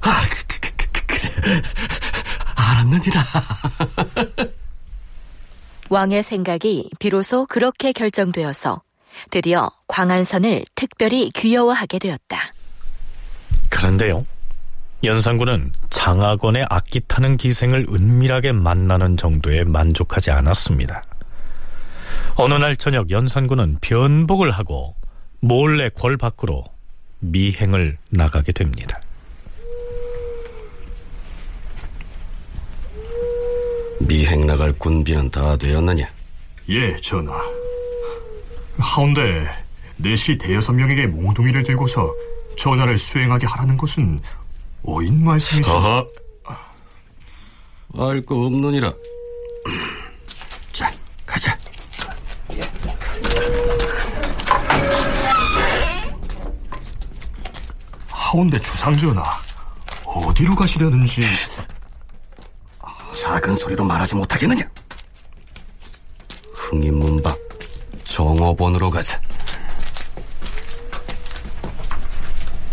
아, 0.01 0.21
그, 0.29 0.43
그, 0.47 0.59
그, 0.77 0.87
그, 0.91 1.05
그래. 1.07 1.61
알았느니라. 2.55 3.23
왕의 5.89 6.23
생각이 6.23 6.89
비로소 6.99 7.45
그렇게 7.45 7.91
결정되어서 7.91 8.81
드디어 9.29 9.69
광안선을 9.87 10.65
특별히 10.75 11.31
귀여워하게 11.31 11.99
되었다. 11.99 12.51
그런데요. 13.69 14.25
연산군은 15.03 15.71
장학원의 15.89 16.65
악기 16.69 16.99
타는 17.01 17.37
기생을 17.37 17.87
은밀하게 17.89 18.51
만나는 18.53 19.17
정도에 19.17 19.63
만족하지 19.63 20.31
않았습니다. 20.31 21.03
어느 22.35 22.53
날 22.55 22.75
저녁 22.75 23.11
연산군은 23.11 23.77
변복을 23.81 24.51
하고 24.51 24.95
몰래 25.45 25.89
궐 25.89 26.17
밖으로 26.17 26.63
미행을 27.19 27.99
나가게 28.09 28.51
됩니다. 28.51 28.99
미행 33.99 34.47
나갈 34.47 34.73
군비는 34.73 35.29
다 35.29 35.55
되었느냐? 35.55 36.11
예, 36.69 36.95
전하. 36.97 37.39
하운데 38.79 39.47
내시 39.97 40.35
대여섯 40.35 40.73
명에게 40.73 41.05
몽둥이를 41.05 41.61
들고서 41.63 42.11
전하를 42.57 42.97
수행하게 42.97 43.45
하라는 43.45 43.77
것은 43.77 44.19
어인 44.81 45.23
말씀이시죠? 45.23 45.77
어허. 45.77 46.09
알거 47.97 48.35
없느니라. 48.47 48.91
자, 50.73 50.91
가자. 51.23 51.55
하운데 58.35 58.59
주상전하, 58.59 59.23
어디로 60.03 60.55
가시려는지... 60.55 61.21
작은 63.17 63.55
소리로 63.55 63.85
말하지 63.85 64.15
못하겠느냐? 64.15 64.69
흥인문 66.53 67.21
밖 67.21 67.39
정업원으로 68.03 68.89
가자. 68.89 69.19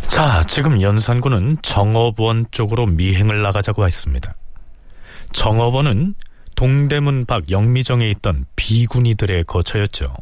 자, 0.09 0.43
지금 0.49 0.83
연산군은 0.83 1.59
정업원 1.63 2.47
쪽으로 2.51 2.87
미행을 2.87 3.43
나가자고 3.43 3.87
했습니다. 3.87 4.35
정업원은 5.31 6.17
동대문 6.57 7.25
밖 7.27 7.51
영미정에 7.51 8.11
있던 8.11 8.47
비군이들의 8.57 9.45
거처였죠. 9.45 10.13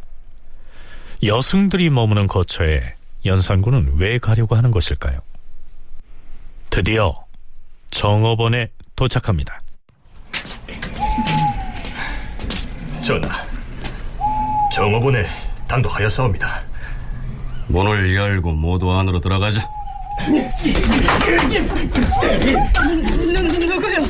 여승들이 1.23 1.89
머무는 1.89 2.27
거처에 2.27 2.95
연산군은 3.25 3.95
왜 3.97 4.19
가려고 4.19 4.55
하는 4.55 4.71
것일까요? 4.71 5.21
드디어 6.83 7.15
정업원에 7.91 8.71
도착합니다. 8.97 9.61
전하, 13.03 13.29
정업원에 14.73 15.27
당도하였사옵니다. 15.69 16.63
문을 17.69 18.17
열고 18.17 18.53
모두 18.53 18.91
안으로 18.91 19.21
들어가자. 19.21 19.61
누, 20.27 20.39
누구요? 23.67 24.07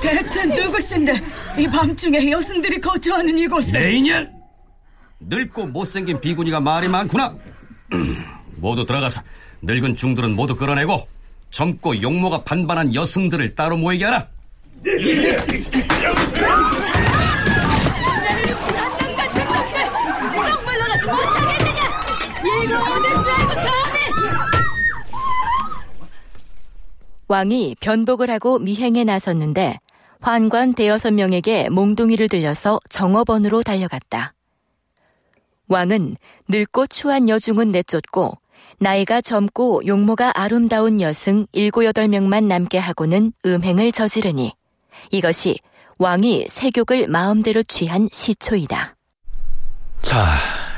대체 0.00 0.44
누구신데 0.44 1.12
이 1.56 1.68
밤중에 1.68 2.32
여승들이 2.32 2.80
거주하는 2.80 3.38
이곳에 3.38 3.70
내 3.70 3.92
인연! 3.92 4.28
늙고 5.20 5.68
못생긴 5.68 6.20
비구니가 6.20 6.58
말이 6.58 6.88
많구나. 6.88 7.36
모두 8.56 8.84
들어가서 8.84 9.22
늙은 9.62 9.94
중들은 9.94 10.34
모두 10.34 10.56
끌어내고 10.56 11.06
젊고 11.50 12.02
용모가 12.02 12.44
반반한 12.44 12.94
여승들을 12.94 13.54
따로 13.54 13.76
모이게 13.76 14.04
하라. 14.04 14.28
왕이 27.28 27.76
변복을 27.80 28.30
하고 28.30 28.58
미행에 28.58 29.04
나섰는데 29.04 29.78
환관 30.20 30.74
대여섯 30.74 31.12
명에게 31.12 31.68
몽둥이를 31.68 32.28
들려서 32.28 32.80
정업원으로 32.88 33.62
달려갔다. 33.62 34.34
왕은 35.68 36.16
늙고 36.48 36.86
추한 36.86 37.28
여중은 37.28 37.70
내쫓고 37.72 38.38
나이가 38.80 39.20
젊고 39.20 39.82
용모가 39.86 40.32
아름다운 40.34 41.00
여승 41.00 41.46
일곱 41.52 41.84
여덟 41.84 42.08
명만 42.08 42.46
남게 42.46 42.78
하고는 42.78 43.32
음행을 43.44 43.90
저지르니 43.92 44.52
이것이 45.10 45.58
왕이 45.98 46.46
세욕을 46.48 47.08
마음대로 47.08 47.62
취한 47.64 48.08
시초이다. 48.12 48.94
자, 50.00 50.26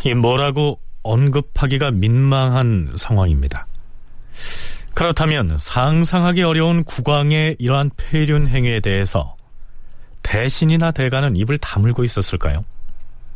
이 0.05 0.14
뭐라고 0.14 0.80
언급하기가 1.03 1.90
민망한 1.90 2.92
상황입니다. 2.96 3.66
그렇다면 4.94 5.57
상상하기 5.59 6.42
어려운 6.42 6.84
국왕의 6.84 7.57
이러한 7.59 7.90
폐륜 7.96 8.48
행위에 8.48 8.80
대해서 8.80 9.36
대신이나 10.22 10.90
대가는 10.90 11.36
입을 11.36 11.59
다물고 11.59 12.05
있었을까요? 12.05 12.64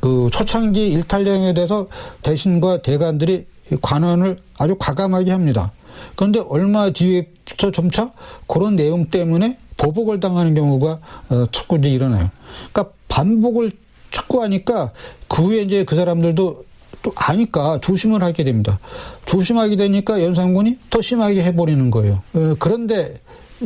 그 0.00 0.28
초창기 0.32 0.88
일탈령에 0.92 1.54
대해서 1.54 1.88
대신과 2.22 2.82
대관들이 2.82 3.46
관원을 3.80 4.38
아주 4.58 4.76
과감하게 4.78 5.30
합니다. 5.30 5.72
그런데 6.16 6.40
얼마 6.40 6.90
뒤에부터 6.90 7.70
점차 7.70 8.10
그런 8.46 8.76
내용 8.76 9.06
때문에 9.10 9.58
보복을 9.76 10.20
당하는 10.20 10.54
경우가 10.54 10.98
어, 11.30 11.46
자꾸 11.50 11.76
이제 11.78 11.88
일어나요. 11.88 12.30
그러니까 12.72 12.94
반복을 13.08 13.72
촉구하니까 14.10 14.92
그 15.28 15.42
후에 15.44 15.62
이제 15.62 15.84
그 15.84 15.96
사람들도 15.96 16.64
또 17.02 17.12
아니까 17.16 17.78
조심을 17.82 18.22
하게 18.22 18.44
됩니다. 18.44 18.78
조심하게 19.26 19.76
되니까 19.76 20.22
연산군이 20.22 20.78
더 20.90 21.02
심하게 21.02 21.42
해버리는 21.44 21.90
거예요. 21.90 22.22
어, 22.34 22.54
그런데 22.58 23.20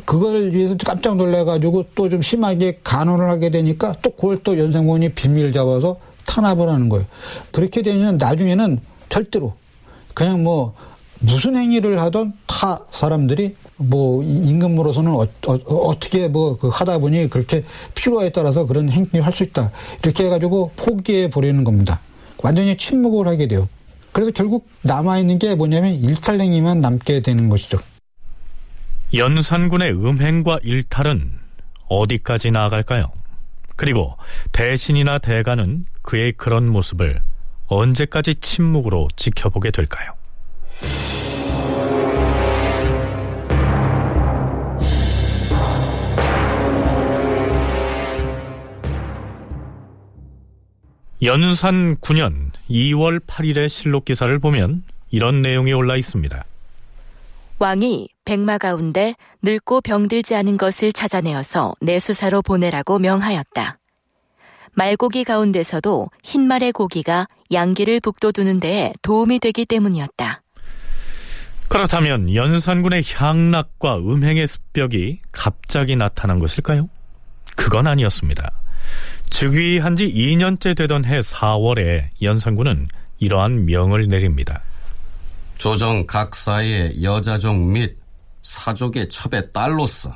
그걸 0.05 0.53
위해서 0.53 0.77
깜짝 0.85 1.17
놀라가지고 1.17 1.87
또 1.95 2.09
좀 2.09 2.23
심하게 2.23 2.79
간언을 2.85 3.29
하게 3.31 3.51
되니까 3.51 3.95
또 4.03 4.11
그걸 4.11 4.43
또 4.43 4.59
연산군이 4.59 5.11
비밀 5.11 5.53
잡아서 5.53 5.97
탄압을 6.27 6.69
하는 6.69 6.89
거예요. 6.89 7.07
그렇게 7.53 7.83
되면 7.83 8.17
나중에는 8.19 8.81
절대로 9.09 9.55
그냥 10.19 10.43
뭐 10.43 10.75
무슨 11.21 11.55
행위를 11.55 12.01
하던 12.01 12.33
타 12.49 12.77
사람들이 12.91 13.55
뭐 13.77 14.25
임금으로서는 14.25 15.13
어, 15.13 15.29
어 15.47 15.99
떻게 16.01 16.27
뭐 16.27 16.59
그 16.59 16.67
하다 16.67 16.99
보니 16.99 17.31
그렇게 17.31 17.63
필요에 17.95 18.31
따라서 18.31 18.67
그런 18.67 18.89
행위를 18.89 19.25
할 19.25 19.33
수 19.33 19.45
있다 19.45 19.71
이렇게 20.03 20.25
해가지고 20.25 20.73
포기해 20.75 21.31
버리는 21.31 21.63
겁니다. 21.63 22.01
완전히 22.43 22.77
침묵을 22.77 23.29
하게 23.29 23.47
돼요. 23.47 23.69
그래서 24.11 24.33
결국 24.33 24.69
남아 24.83 25.21
있는 25.21 25.39
게 25.39 25.55
뭐냐면 25.55 25.95
일탈행위만 25.95 26.81
남게 26.81 27.21
되는 27.21 27.49
것이죠. 27.49 27.79
연산군의 29.15 29.93
음행과 29.93 30.59
일탈은 30.65 31.31
어디까지 31.89 32.51
나아갈까요? 32.51 33.13
그리고 33.77 34.17
대신이나 34.51 35.19
대가는 35.19 35.85
그의 36.03 36.33
그런 36.33 36.69
모습을 36.69 37.21
언제까지 37.69 38.37
침묵으로 38.37 39.09
지켜보게 39.17 39.71
될까요? 39.71 40.13
연산 51.21 51.97
9년 51.97 52.53
2월 52.71 53.19
8일의 53.19 53.69
실록 53.69 54.05
기사를 54.05 54.39
보면 54.39 54.85
이런 55.11 55.43
내용이 55.43 55.73
올라 55.73 55.97
있습니다. 55.97 56.45
왕이 57.59 58.09
백마 58.25 58.57
가운데 58.57 59.17
늙고 59.43 59.81
병들지 59.81 60.37
않은 60.37 60.59
것을 60.59 60.93
찾아내어서 60.93 61.75
내 61.81 61.99
수사로 61.99 62.41
보내라고 62.41 63.01
명하였다. 63.01 63.79
말고기 64.75 65.25
가운데서도 65.25 66.09
흰말의 66.23 66.73
고기가 66.73 67.27
양기를 67.53 68.01
북돋우는 68.01 68.61
데에 68.61 68.93
도움이 69.03 69.39
되기 69.39 69.65
때문이었다. 69.65 70.43
그렇다면 71.69 72.35
연산군의 72.35 73.03
향락과 73.15 73.99
음행의 73.99 74.47
습벽이 74.47 75.21
갑자기 75.33 75.97
나타난 75.97 76.39
것일까요? 76.39 76.89
그건 77.57 77.87
아니었습니다. 77.87 78.51
즉위한 79.31 79.97
지 79.97 80.07
2년째 80.07 80.77
되던 80.77 81.05
해 81.05 81.19
4월에 81.21 82.09
연산군은 82.23 82.89
이러한 83.19 83.67
명을 83.67 84.09
내립니다. 84.09 84.63
조정 85.59 86.07
각 86.07 86.35
사이의 86.35 87.03
여자종 87.03 87.73
및 87.73 87.99
사족의 88.43 89.09
첩의 89.09 89.53
딸로서 89.53 90.15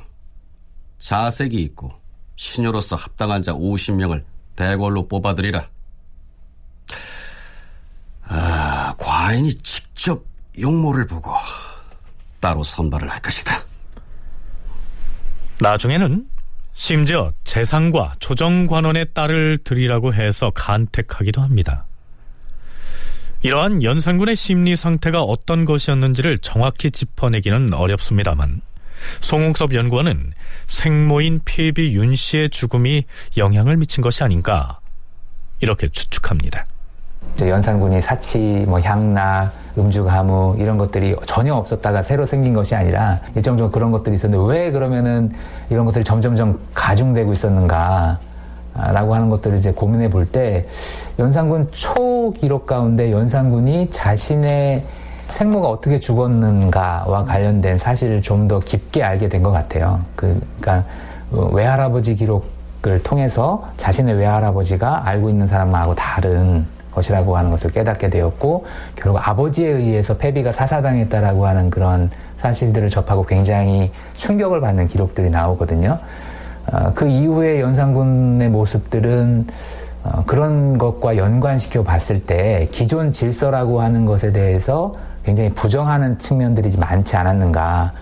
자색이 0.97 1.61
있고 1.63 1.91
신효로서 2.37 2.95
합당한 2.95 3.43
자 3.43 3.53
50명을 3.53 4.23
대궐로 4.55 5.07
뽑아들이라. 5.07 5.67
아, 8.25 8.95
과인이 8.97 9.53
직접 9.55 10.25
용모를 10.59 11.07
보고 11.07 11.31
따로 12.39 12.63
선발을 12.63 13.09
할 13.09 13.21
것이다. 13.21 13.63
나중에는 15.59 16.27
심지어 16.73 17.31
재상과 17.43 18.15
조정관원의 18.19 19.13
딸을 19.13 19.59
드리라고 19.63 20.13
해서 20.13 20.51
간택하기도 20.53 21.41
합니다. 21.41 21.85
이러한 23.43 23.83
연산군의 23.83 24.35
심리 24.35 24.75
상태가 24.75 25.21
어떤 25.21 25.65
것이었는지를 25.65 26.37
정확히 26.39 26.91
짚어내기는 26.91 27.73
어렵습니다만 27.73 28.61
송웅섭 29.21 29.73
연구원은 29.73 30.31
생모인 30.67 31.39
폐비 31.45 31.93
윤 31.93 32.15
씨의 32.15 32.49
죽음이 32.49 33.03
영향을 33.37 33.77
미친 33.77 34.01
것이 34.01 34.23
아닌가 34.23 34.79
이렇게 35.59 35.87
추측합니다. 35.89 36.65
연산군이 37.39 38.01
사치, 38.01 38.37
뭐 38.67 38.79
향락, 38.79 39.51
음주 39.77 40.03
가무 40.03 40.55
이런 40.59 40.77
것들이 40.77 41.15
전혀 41.25 41.55
없었다가 41.55 42.03
새로 42.03 42.25
생긴 42.25 42.53
것이 42.53 42.75
아니라 42.75 43.19
일정적으로 43.35 43.71
그런 43.71 43.91
것들이 43.91 44.15
있었는데 44.15 44.53
왜 44.53 44.71
그러면은 44.71 45.31
이런 45.69 45.85
것들이 45.85 46.03
점점점 46.03 46.59
가중되고 46.73 47.31
있었는가? 47.31 48.19
라고 48.75 49.13
하는 49.13 49.29
것들을 49.29 49.59
이제 49.59 49.71
고민해 49.71 50.09
볼 50.09 50.25
때 50.25 50.65
연산군 51.19 51.69
초 51.71 52.31
기록 52.31 52.65
가운데 52.65 53.11
연산군이 53.11 53.91
자신의 53.91 54.83
생모가 55.33 55.67
어떻게 55.69 55.99
죽었는가와 55.99 57.25
관련된 57.25 57.77
사실을 57.77 58.21
좀 58.21 58.47
더 58.47 58.59
깊게 58.59 59.01
알게 59.03 59.29
된 59.29 59.41
것 59.41 59.51
같아요. 59.51 60.01
그, 60.15 60.39
그러니까 60.59 60.87
외할아버지 61.31 62.13
기록을 62.15 63.01
통해서 63.03 63.63
자신의 63.77 64.15
외할아버지가 64.15 65.07
알고 65.07 65.29
있는 65.29 65.47
사람하고 65.47 65.95
다른 65.95 66.65
것이라고 66.93 67.37
하는 67.37 67.49
것을 67.51 67.71
깨닫게 67.71 68.09
되었고 68.09 68.65
결국 68.95 69.27
아버지에 69.27 69.69
의해서 69.69 70.15
패비가 70.17 70.51
사사당했다라고 70.51 71.47
하는 71.47 71.69
그런 71.69 72.11
사실들을 72.35 72.89
접하고 72.89 73.23
굉장히 73.23 73.91
충격을 74.15 74.59
받는 74.61 74.87
기록들이 74.89 75.29
나오거든요. 75.29 75.97
어, 76.71 76.91
그 76.93 77.07
이후에 77.07 77.61
연산군의 77.61 78.49
모습들은 78.49 79.47
어, 80.03 80.21
그런 80.27 80.77
것과 80.77 81.15
연관시켜 81.17 81.81
봤을 81.81 82.21
때 82.21 82.67
기존 82.71 83.11
질서라고 83.13 83.81
하는 83.81 84.05
것에 84.05 84.31
대해서 84.33 84.93
굉장히 85.23 85.49
부정하는 85.53 86.19
측면들이 86.19 86.75
많지 86.77 87.15
않았는가. 87.15 87.93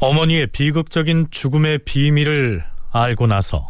어머니의 0.00 0.48
비극적인 0.48 1.28
죽음의 1.30 1.78
비밀을 1.84 2.64
알고 2.90 3.26
나서 3.26 3.66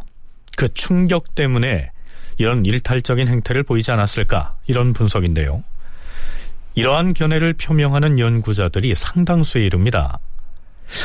그 0.57 0.73
충격 0.73 1.35
때문에 1.35 1.91
이런 2.39 2.65
일탈적인 2.65 3.29
행태를 3.29 3.63
보이지 3.65 3.91
않았을까 3.91 4.57
이런 4.67 4.93
분석인데요. 4.93 5.63
이러한 6.75 7.13
견해를 7.13 7.53
표명하는 7.53 8.19
연구자들이 8.19 8.95
상당수에 8.95 9.63
이릅니다. 9.65 10.19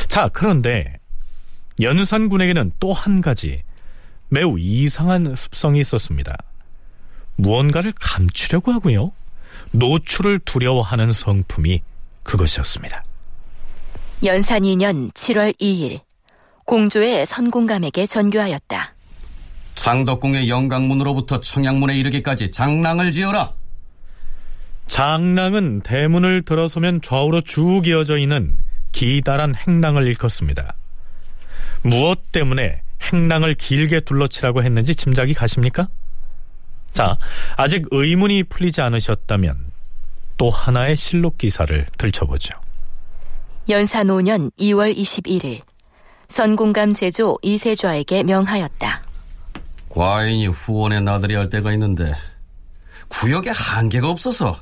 자, 0.07 0.29
그런데 0.31 0.97
연산군에게는 1.81 2.71
또 2.79 2.93
한 2.93 3.21
가지 3.21 3.63
매우 4.29 4.57
이상한 4.57 5.35
습성이 5.35 5.81
있었습니다. 5.81 6.35
무언가를 7.35 7.93
감추려고 7.99 8.71
하고요. 8.71 9.11
노출을 9.72 10.39
두려워하는 10.39 11.13
성품이 11.13 11.82
그것이었습니다. 12.24 13.03
연산 14.24 14.61
2년 14.63 15.11
7월 15.13 15.57
2일 15.59 15.99
공조의 16.65 17.26
선공감에게 17.26 18.07
전교하였다. 18.07 18.93
창덕궁의 19.76 20.49
영강문으로부터 20.49 21.39
청양문에 21.39 21.95
이르기까지 21.97 22.51
장랑을 22.51 23.11
지어라. 23.11 23.53
장랑은 24.88 25.82
대문을 25.82 26.43
들어서면 26.43 27.01
좌우로 27.01 27.41
쭉 27.41 27.84
이어져 27.86 28.18
있는 28.18 28.57
기다란 28.91 29.53
행랑을 29.53 30.07
일컫습니다. 30.07 30.76
무엇 31.84 32.32
때문에 32.32 32.82
행랑을 33.03 33.53
길게 33.53 34.01
둘러치라고 34.01 34.63
했는지 34.63 34.95
짐작이 34.95 35.34
가십니까? 35.34 35.88
자, 36.97 37.15
아직 37.57 37.85
의문이 37.91 38.45
풀리지 38.45 38.81
않으셨다면 38.81 39.53
또 40.35 40.49
하나의 40.49 40.97
실록 40.97 41.37
기사를 41.37 41.85
들춰보죠. 41.95 42.55
연산 43.69 44.07
5년 44.07 44.51
2월 44.57 44.97
21일 44.97 45.61
선공감 46.27 46.95
제조 46.95 47.37
이세좌에게 47.43 48.23
명하였다. 48.23 49.03
과인이 49.89 50.47
후원에 50.47 50.99
나들이 50.99 51.35
할 51.35 51.51
때가 51.51 51.71
있는데 51.73 52.11
구역에 53.09 53.51
한계가 53.51 54.09
없어서 54.09 54.59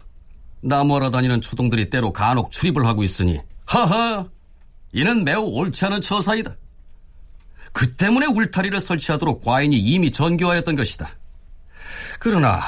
나무하러 0.60 1.12
다니는 1.12 1.40
초동들이 1.40 1.90
때로 1.90 2.12
간혹 2.12 2.52
출입을 2.52 2.86
하고 2.86 3.04
있으니 3.04 3.40
하하 3.66 4.26
이는 4.92 5.24
매우 5.24 5.42
옳지 5.42 5.86
않은 5.86 6.02
처사이다. 6.02 6.54
그 7.72 7.94
때문에 7.94 8.26
울타리를 8.26 8.78
설치하도록 8.82 9.42
과인이 9.42 9.78
이미 9.80 10.12
전교하였던 10.12 10.76
것이다. 10.76 11.10
그러나 12.20 12.62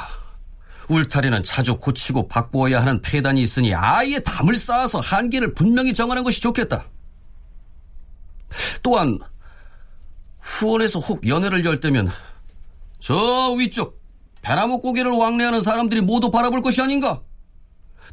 울타리는 0.89 1.43
자주 1.43 1.78
고치고 1.78 2.28
바꾸어야 2.28 2.82
하는 2.82 3.02
폐단이 3.02 3.41
있으니 3.41 3.74
아예 3.76 4.20
담을 4.20 4.56
쌓아서 4.56 5.00
한계를 5.00 5.54
분명히 5.54 5.93
정하는 5.93 6.24
것이 6.24 6.41
좋겠다. 6.41 6.86
또한 8.82 9.20
후원에서 10.39 11.00
혹 11.00 11.28
연회를 11.28 11.66
열 11.66 11.80
때면 11.80 12.10
저 13.00 13.52
위쪽 13.58 14.02
배나무 14.41 14.80
고개를 14.80 15.12
왕래하는 15.12 15.62
사람들이 15.62 16.02
모두 16.02 16.32
바라볼 16.32 16.62
것이 16.62 16.82
아닌가? 16.82 17.22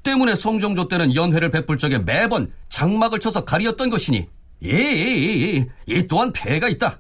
때문에 0.02 0.34
성종조 0.34 0.88
때는 0.88 1.14
연회를 1.14 1.50
베풀 1.50 1.78
적에 1.78 1.98
매번 1.98 2.52
장막을 2.68 3.20
쳐서 3.20 3.44
가리었던 3.44 3.88
것이니 3.88 4.28
예예예 4.62 5.56
예, 5.56 5.66
이 5.86 6.06
또한 6.08 6.32
폐가 6.32 6.68
있다. 6.68 6.98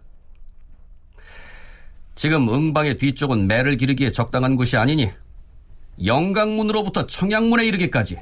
지금 2.14 2.48
응방의 2.48 2.98
뒤쪽은 2.98 3.46
매를 3.46 3.76
기르기에 3.76 4.12
적당한 4.12 4.56
곳이 4.56 4.76
아니니 4.76 5.10
영강문으로부터 6.04 7.06
청양문에 7.06 7.66
이르기까지 7.66 8.18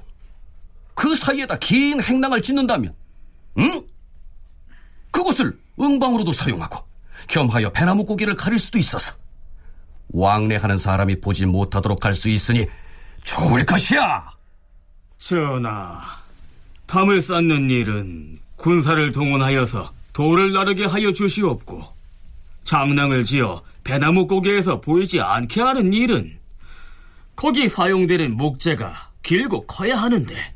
그 0.94 1.14
사이에다 1.14 1.56
긴 1.58 2.02
행랑을 2.02 2.42
짓는다면 2.42 2.94
응? 3.58 3.86
그곳을 5.10 5.58
응방으로도 5.80 6.32
사용하고 6.32 6.84
겸하여 7.28 7.70
배나무 7.70 8.04
고기를 8.04 8.34
가릴 8.34 8.58
수도 8.58 8.78
있어서 8.78 9.14
왕래하는 10.10 10.76
사람이 10.76 11.20
보지 11.20 11.46
못하도록 11.46 12.04
할 12.04 12.14
수 12.14 12.28
있으니 12.28 12.66
좋을 13.24 13.64
것이야. 13.64 14.30
전하, 15.18 16.00
담을 16.86 17.20
쌓는 17.22 17.70
일은 17.70 18.40
군사를 18.56 19.12
동원하여서 19.12 19.92
돌을 20.12 20.52
나르게 20.52 20.84
하여 20.86 21.12
주시옵고 21.12 21.91
장낭을 22.64 23.24
지어 23.24 23.62
배나무 23.84 24.26
고개에서 24.26 24.80
보이지 24.80 25.20
않게 25.20 25.60
하는 25.60 25.92
일은 25.92 26.38
거기 27.36 27.68
사용되는 27.68 28.36
목재가 28.36 29.10
길고 29.22 29.66
커야 29.66 29.96
하는데 30.00 30.54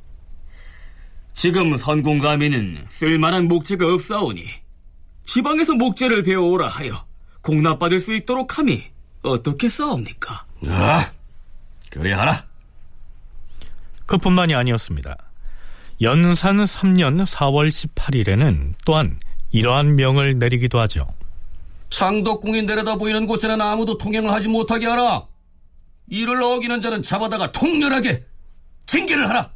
지금 1.33 1.77
선공감에는 1.77 2.87
쓸만한 2.89 3.49
목재가 3.49 3.93
없사오니 3.93 4.45
지방에서 5.25 5.75
목재를 5.75 6.23
배워오라 6.23 6.69
하여 6.69 7.05
공납받을 7.43 8.01
수 8.01 8.15
있도록 8.15 8.59
함이 8.59 8.83
어떻게 9.23 9.69
싸웁니까? 9.69 10.47
아, 10.69 11.11
그래 11.91 12.13
하라. 12.13 12.45
그뿐만이 14.07 14.55
아니었습니다. 14.55 15.17
연산 16.01 16.59
3년 16.59 17.25
4월 17.25 17.69
18일에는 17.69 18.75
또한 18.85 19.19
이러한 19.51 19.97
명을 19.97 20.39
내리기도 20.39 20.79
하죠. 20.81 21.07
창덕궁이 21.91 22.63
내려다 22.63 22.97
보이는 22.97 23.27
곳에는 23.27 23.61
아무도 23.61 23.99
통행을 23.99 24.31
하지 24.31 24.49
못하게 24.49 24.87
하라. 24.87 25.27
이를 26.09 26.43
어기는 26.43 26.81
자는 26.81 27.03
잡아다가 27.03 27.53
통렬하게 27.53 28.25
징계를 28.87 29.29
하라. 29.29 29.51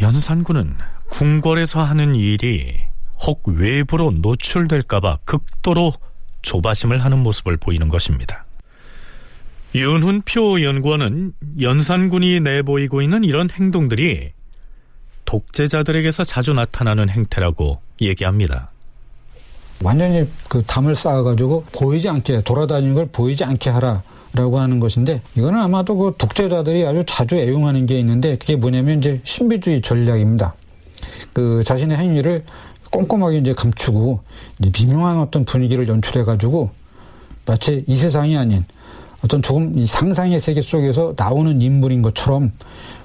연산군은 0.00 0.76
궁궐에서 1.10 1.82
하는 1.82 2.14
일이 2.14 2.76
혹 3.20 3.46
외부로 3.48 4.10
노출될까봐 4.10 5.18
극도로 5.24 5.92
조바심을 6.42 7.04
하는 7.04 7.18
모습을 7.18 7.56
보이는 7.56 7.88
것입니다. 7.88 8.44
윤훈표 9.74 10.62
연구원은 10.62 11.34
연산군이 11.60 12.40
내보이고 12.40 13.02
있는 13.02 13.24
이런 13.24 13.50
행동들이 13.50 14.32
독재자들에게서 15.24 16.24
자주 16.24 16.54
나타나는 16.54 17.10
행태라고 17.10 17.82
얘기합니다. 18.00 18.70
완전히 19.82 20.26
그 20.48 20.62
담을 20.66 20.96
쌓아가지고 20.96 21.64
보이지 21.72 22.08
않게 22.08 22.42
돌아다니는 22.42 22.94
걸 22.94 23.06
보이지 23.06 23.44
않게 23.44 23.70
하라 23.70 24.02
라고 24.34 24.58
하는 24.58 24.78
것인데 24.78 25.22
이거는 25.36 25.58
아마도 25.58 25.96
그 25.96 26.14
독재자들이 26.18 26.84
아주 26.84 27.04
자주 27.06 27.36
애용하는 27.36 27.86
게 27.86 27.98
있는데 28.00 28.36
그게 28.36 28.56
뭐냐면 28.56 28.98
이제 28.98 29.20
신비주의 29.24 29.80
전략입니다. 29.80 30.54
그 31.32 31.62
자신의 31.64 31.96
행위를 31.96 32.44
꼼꼼하게 32.90 33.38
이제 33.38 33.54
감추고 33.54 34.20
이제 34.58 34.70
미묘한 34.74 35.18
어떤 35.18 35.44
분위기를 35.44 35.88
연출해 35.88 36.24
가지고 36.24 36.70
마치 37.46 37.84
이 37.86 37.96
세상이 37.96 38.36
아닌 38.36 38.64
어떤 39.24 39.42
조금 39.42 39.76
이 39.78 39.86
상상의 39.86 40.40
세계 40.40 40.62
속에서 40.62 41.14
나오는 41.16 41.60
인물인 41.60 42.02
것처럼 42.02 42.52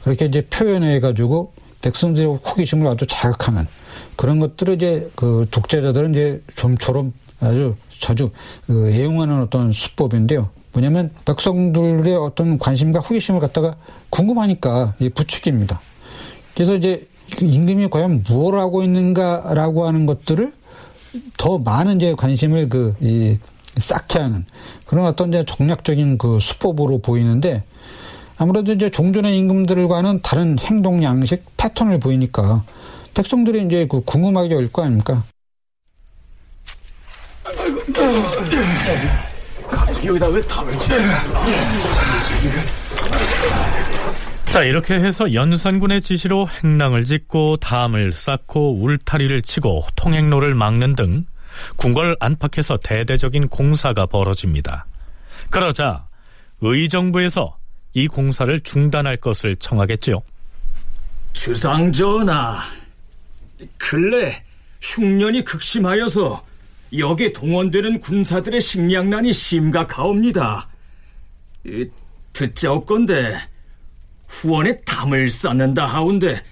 그렇게 0.03 0.26
이제 0.26 0.45
표현해 0.47 0.99
가지고 0.99 1.53
백성들의 1.82 2.36
호기심을 2.36 2.86
아주 2.88 3.05
자극하는 3.07 3.67
그런 4.15 4.39
것들을 4.39 4.75
이제 4.75 5.09
그 5.15 5.45
독재자들은 5.51 6.11
이제 6.11 6.41
좀처럼 6.55 7.13
아주 7.39 7.75
자주 7.99 8.29
그 8.65 8.89
애용하는 8.91 9.41
어떤 9.41 9.71
수법인데요. 9.71 10.49
뭐냐면 10.73 11.11
백성들의 11.25 12.15
어떤 12.15 12.57
관심과 12.57 12.99
호기심을 12.99 13.39
갖다가 13.39 13.75
궁금하니까 14.09 14.95
부추깁니다. 15.13 15.79
그래서 16.55 16.75
이제 16.75 17.07
임금이 17.41 17.89
과연 17.89 18.23
무엇을 18.27 18.59
하고 18.59 18.83
있는가라고 18.83 19.85
하는 19.85 20.05
것들을 20.05 20.51
더 21.37 21.57
많은 21.59 21.97
이제 21.97 22.15
관심을 22.15 22.69
그, 22.69 22.95
이, 23.01 23.37
쌓게 23.77 24.19
하는 24.19 24.45
그런 24.85 25.05
어떤 25.05 25.29
이제 25.29 25.43
정략적인 25.45 26.17
그 26.17 26.39
수법으로 26.39 26.99
보이는데 26.99 27.63
아무래도 28.37 28.73
이제 28.73 28.89
종전의 28.89 29.37
임금들과는 29.37 30.21
다른 30.21 30.57
행동 30.59 31.03
양식 31.03 31.43
패턴을 31.57 31.99
보이니까 31.99 32.63
백성들이 33.14 33.64
이제 33.66 33.86
그 33.89 34.01
궁금하게 34.01 34.55
올 34.55 34.70
거 34.72 34.84
아닙니까? 34.84 35.24
여기다 40.05 40.28
왜 40.28 40.41
담을 40.43 40.78
치? 40.78 40.89
자, 44.51 44.64
이렇게 44.64 44.95
해서 44.95 45.34
연산군의 45.34 46.01
지시로 46.01 46.47
행랑을 46.47 47.05
짓고 47.05 47.57
담을 47.57 48.11
쌓고 48.11 48.82
울타리를 48.82 49.41
치고 49.41 49.86
통행로를 49.95 50.53
막는 50.53 50.95
등 50.95 51.26
궁궐 51.78 52.18
안팎에서 52.20 52.78
대대적인 52.78 53.47
공사가 53.47 54.05
벌어집니다. 54.05 54.86
그러자 55.49 56.07
의정부에서 56.61 57.57
이 57.93 58.07
공사를 58.07 58.59
중단할 58.61 59.18
것을 59.18 59.55
청하겠지요. 59.55 60.22
주상 61.34 61.91
전하, 61.91 62.59
근래 63.78 64.43
흉년이 64.82 65.43
극심하여서 65.43 66.45
역에 66.97 67.34
동원되는 67.34 68.01
군사들의 68.01 68.61
식량난이 68.61 69.34
심각하옵니다. 69.34 70.68
듣자옵건데 72.34 73.38
후원에 74.28 74.76
담을 74.86 75.30
쌓는다 75.30 75.86
하운데 75.86 76.43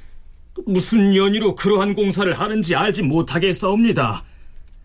무슨 0.66 1.16
연유로 1.16 1.56
그러한 1.56 1.94
공사를 1.94 2.32
하는지 2.40 2.76
알지 2.76 3.04
못하겠사옵니다. 3.04 4.24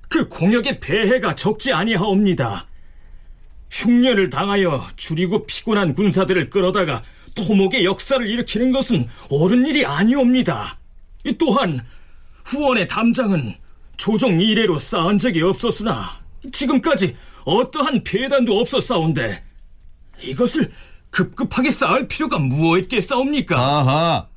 그 0.09 0.29
공역의 0.29 0.81
폐해가 0.81 1.35
적지 1.35 1.73
아니하옵니다. 1.73 2.67
흉년을 3.71 4.31
당하여 4.31 4.87
줄이고 4.97 5.47
피곤한 5.47 5.95
군사들을 5.95 6.51
끌어다가 6.51 7.03
토목의 7.35 7.85
역사를 7.85 8.27
일으키는 8.27 8.73
것은 8.73 9.09
옳은 9.29 9.67
일이 9.67 9.85
아니옵니다. 9.85 10.79
또한 11.39 11.81
후원의 12.47 12.87
담장은 12.87 13.55
조종 13.97 14.41
이래로 14.41 14.79
쌓은 14.79 15.19
적이 15.19 15.43
없었으나 15.43 16.21
지금까지 16.53 17.17
어떠한 17.45 18.05
폐단도 18.05 18.59
없었사온데 18.61 19.43
이것을 20.23 20.73
급급하게 21.11 21.71
쌓을 21.71 22.09
필요가 22.09 22.39
무엇있겠사옵니까? 22.39 23.57
아하, 23.59 24.29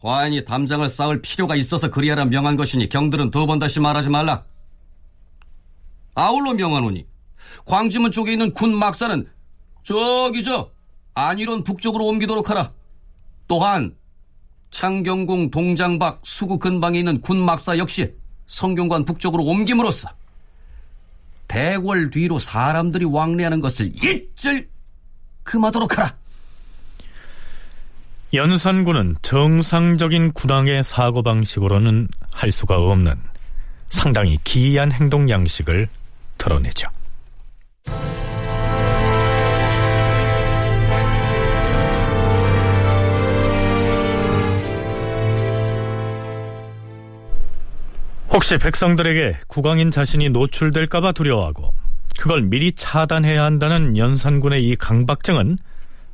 과인이 0.00 0.44
담장을 0.44 0.88
쌓을 0.88 1.20
필요가 1.20 1.56
있어서 1.56 1.90
그리하라 1.90 2.26
명한 2.26 2.56
것이니 2.56 2.88
경들은 2.88 3.30
두 3.30 3.46
번 3.46 3.58
다시 3.58 3.80
말하지 3.80 4.08
말라. 4.10 4.44
아울러 6.14 6.54
명하노니 6.54 7.06
광지문 7.64 8.12
쪽에 8.12 8.32
있는 8.32 8.52
군 8.52 8.76
막사는 8.76 9.28
저기 9.82 10.42
저 10.42 10.70
안위론 11.14 11.64
북쪽으로 11.64 12.04
옮기도록 12.06 12.50
하라. 12.50 12.72
또한 13.46 13.96
창경궁 14.70 15.50
동장 15.50 15.98
밖 15.98 16.20
수구 16.22 16.58
근방에 16.58 16.98
있는 16.98 17.20
군 17.20 17.40
막사 17.40 17.78
역시 17.78 18.14
성균관 18.46 19.04
북쪽으로 19.04 19.44
옮김으로써 19.44 20.08
대궐 21.48 22.10
뒤로 22.10 22.38
사람들이 22.38 23.04
왕래하는 23.06 23.60
것을 23.60 23.90
일절 24.02 24.68
금하도록 25.42 25.96
하라. 25.96 26.14
연산군은 28.34 29.16
정상적인 29.22 30.32
군왕의 30.32 30.82
사고방식으로는 30.84 32.08
할 32.30 32.52
수가 32.52 32.76
없는 32.76 33.16
상당히 33.86 34.38
기이한 34.44 34.92
행동 34.92 35.30
양식을 35.30 35.88
드러내죠. 36.36 36.88
혹시 48.30 48.58
백성들에게 48.58 49.38
국왕인 49.46 49.90
자신이 49.90 50.28
노출될까봐 50.30 51.12
두려워하고 51.12 51.72
그걸 52.18 52.42
미리 52.42 52.72
차단해야 52.72 53.42
한다는 53.42 53.96
연산군의 53.96 54.64
이 54.64 54.76
강박증은 54.76 55.58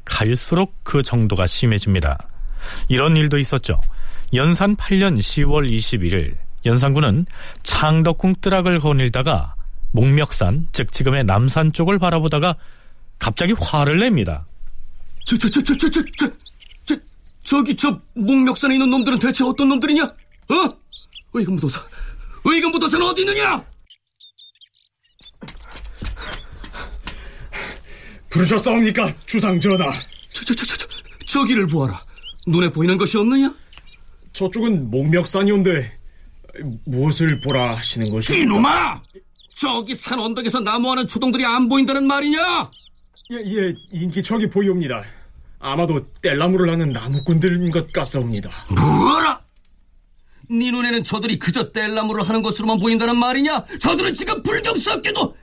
갈수록 0.04 0.74
그 0.82 1.02
정도가 1.02 1.46
심해집니다. 1.46 2.18
이런 2.88 3.16
일도 3.16 3.38
있었죠. 3.38 3.80
연산 4.34 4.76
8년 4.76 5.18
10월 5.18 5.70
21일 5.70 6.34
연산군은 6.66 7.26
창덕궁 7.62 8.34
뜨락을 8.40 8.80
거닐다가 8.80 9.54
목멱산, 9.92 10.68
즉 10.72 10.92
지금의 10.92 11.24
남산 11.24 11.72
쪽을 11.72 11.98
바라보다가 11.98 12.56
갑자기 13.18 13.54
화를 13.58 13.98
냅니다. 14.00 14.46
저, 15.24 15.38
저, 15.38 15.48
저, 15.48 15.62
저, 15.62 15.76
저, 15.76 15.88
저, 15.90 16.02
저, 16.16 16.26
저, 16.84 16.96
저 17.44 17.62
기 17.62 17.76
저 17.76 18.00
목멱산에 18.14 18.74
있는 18.74 18.90
놈들은 18.90 19.18
대체 19.18 19.44
어떤 19.44 19.68
놈들이냐? 19.68 20.02
어? 20.02 20.54
의금부도사, 21.32 21.80
의금부도사는 22.44 23.06
어디 23.06 23.22
있느냐? 23.22 23.64
부르셨사옵니까, 28.30 29.12
주상 29.26 29.60
전하? 29.60 29.90
저, 30.32 30.44
저, 30.44 30.54
저, 30.54 30.66
저, 30.66 30.76
저, 30.76 30.86
저기를 31.26 31.66
보아라. 31.68 32.00
눈에 32.46 32.68
보이는 32.68 32.98
것이 32.98 33.16
없느냐? 33.16 33.54
저쪽은 34.32 34.90
목멱산이온데 34.90 35.98
무엇을 36.84 37.40
보라 37.40 37.76
하시는 37.76 38.10
것이? 38.10 38.40
이놈아! 38.40 39.00
저기 39.54 39.94
산 39.94 40.18
언덕에서 40.18 40.60
나무하는 40.60 41.06
초동들이 41.06 41.44
안 41.44 41.68
보인다는 41.68 42.06
말이냐? 42.06 42.70
예, 43.32 43.36
예, 43.36 43.74
인기척이 43.92 44.50
보이옵니다. 44.50 45.04
아마도 45.60 46.06
뗄나무를 46.20 46.70
하는 46.70 46.90
나무꾼들인 46.90 47.70
것 47.70 47.90
같사옵니다. 47.92 48.50
뭐라? 48.76 49.43
네 50.50 50.70
눈에는 50.70 51.02
저들이 51.04 51.38
그저 51.38 51.72
뗄나무를 51.72 52.28
하는 52.28 52.42
것으로만 52.42 52.78
보인다는 52.78 53.16
말이냐? 53.16 53.64
저들은 53.80 54.14
지금 54.14 54.42
불경스럽게도 54.42 55.36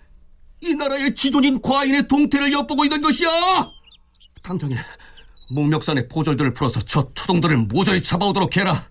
이 0.61 0.73
나라의 0.75 1.15
지존인 1.15 1.61
과인의 1.61 2.07
동태를 2.07 2.53
엿보고 2.53 2.85
있는 2.85 3.01
것이야! 3.01 3.29
당장에 4.43 4.75
목멱산의 5.51 6.07
포졸들을 6.07 6.53
풀어서 6.53 6.79
저 6.81 7.09
초동들을 7.13 7.57
모조리 7.57 8.01
잡아오도록 8.03 8.55
해라. 8.57 8.87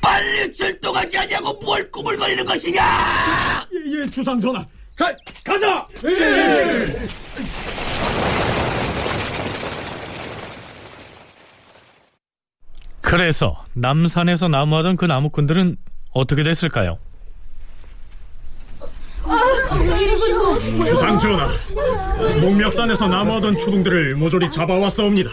빨리 0.00 0.50
출동하지 0.52 1.18
않냐고 1.18 1.52
뭘 1.62 1.90
꾸물거리는 1.90 2.44
것이냐! 2.44 3.66
예, 3.72 4.00
예, 4.02 4.06
주상 4.10 4.40
전하. 4.40 4.64
자, 4.94 5.14
가자! 5.44 5.86
예! 6.04 6.86
그래서 13.12 13.62
남산에서 13.74 14.48
나무하던 14.48 14.96
그 14.96 15.04
나무꾼들은 15.04 15.76
어떻게 16.12 16.42
됐을까요? 16.42 16.96
주상 20.82 21.18
전하, 21.18 21.46
목멱산에서 22.40 23.08
나무하던 23.08 23.58
초동들을 23.58 24.14
모조리 24.16 24.48
잡아왔사옵니다. 24.48 25.30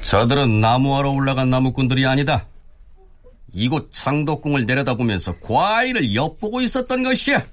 저들은 0.00 0.62
나무하러 0.62 1.10
올라간 1.10 1.50
나무꾼들이 1.50 2.06
아니다. 2.06 2.46
이곳 3.52 3.92
창덕궁을 3.92 4.64
내려다보면서 4.64 5.40
과일을 5.40 6.14
엿보고 6.14 6.62
있었던 6.62 7.02
것이야. 7.02 7.44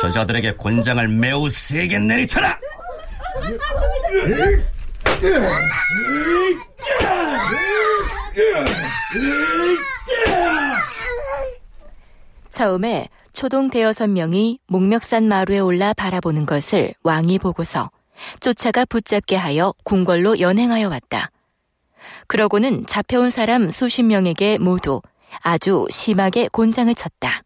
저자들에게 0.00 0.52
곤장을 0.52 1.08
매우 1.08 1.48
세게 1.48 1.98
내리쳐라! 1.98 2.60
처음에 12.50 13.08
초동 13.32 13.68
대여섯 13.68 14.08
명이 14.08 14.60
목멱산 14.66 15.28
마루에 15.28 15.58
올라 15.58 15.92
바라보는 15.92 16.46
것을 16.46 16.94
왕이 17.02 17.38
보고서 17.38 17.90
쫓아가 18.40 18.86
붙잡게 18.86 19.36
하여 19.36 19.74
궁궐로 19.84 20.40
연행하여 20.40 20.88
왔다. 20.88 21.30
그러고는 22.26 22.86
잡혀온 22.86 23.30
사람 23.30 23.70
수십 23.70 24.02
명에게 24.04 24.58
모두 24.58 25.02
아주 25.40 25.86
심하게 25.90 26.48
곤장을 26.48 26.94
쳤다. 26.94 27.42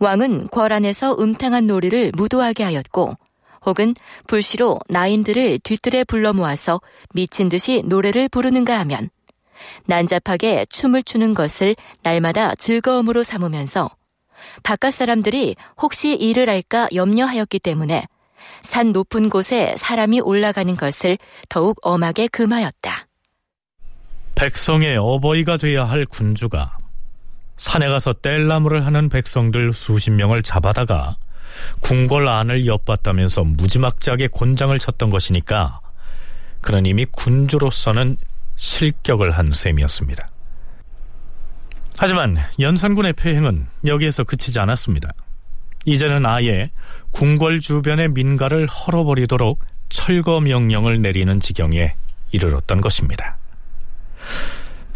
왕은 0.00 0.48
궐 0.48 0.72
안에서 0.72 1.16
음탕한 1.18 1.66
놀이를 1.66 2.12
무도하게 2.14 2.64
하였고 2.64 3.16
혹은 3.68 3.94
불시로 4.26 4.78
나인들을 4.88 5.58
뒤뜰에 5.60 6.04
불러 6.04 6.32
모아서 6.32 6.80
미친 7.12 7.48
듯이 7.48 7.82
노래를 7.84 8.28
부르는가 8.28 8.78
하면 8.80 9.10
난잡하게 9.86 10.66
춤을 10.70 11.02
추는 11.02 11.34
것을 11.34 11.76
날마다 12.02 12.54
즐거움으로 12.54 13.22
삼으면서 13.22 13.90
바깥 14.62 14.94
사람들이 14.94 15.56
혹시 15.82 16.14
일을 16.14 16.48
할까 16.48 16.88
염려하였기 16.94 17.58
때문에 17.58 18.06
산 18.62 18.92
높은 18.92 19.28
곳에 19.28 19.74
사람이 19.76 20.20
올라가는 20.20 20.74
것을 20.74 21.18
더욱 21.48 21.76
엄하게 21.82 22.28
금하였다. 22.28 23.06
백성의 24.34 24.96
어버이가 24.96 25.56
돼야 25.56 25.84
할 25.84 26.04
군주가 26.04 26.76
산에 27.56 27.88
가서 27.88 28.12
뗄나무를 28.12 28.86
하는 28.86 29.08
백성들 29.08 29.72
수십 29.72 30.10
명을 30.12 30.42
잡아다가 30.42 31.16
궁궐 31.80 32.28
안을 32.28 32.66
엿봤다면서 32.66 33.44
무지막지하게 33.44 34.28
곤장을 34.28 34.78
쳤던 34.78 35.10
것이니까 35.10 35.80
그는 36.60 36.86
이미 36.86 37.04
군주로서는 37.06 38.16
실격을 38.56 39.30
한 39.30 39.46
셈이었습니다. 39.52 40.28
하지만 41.98 42.38
연산군의 42.60 43.14
폐행은 43.14 43.66
여기에서 43.86 44.24
그치지 44.24 44.58
않았습니다. 44.58 45.12
이제는 45.84 46.26
아예 46.26 46.70
궁궐 47.12 47.60
주변의 47.60 48.10
민가를 48.10 48.66
헐어버리도록 48.66 49.64
철거 49.88 50.40
명령을 50.40 51.00
내리는 51.00 51.40
지경에 51.40 51.94
이르렀던 52.32 52.80
것입니다. 52.80 53.36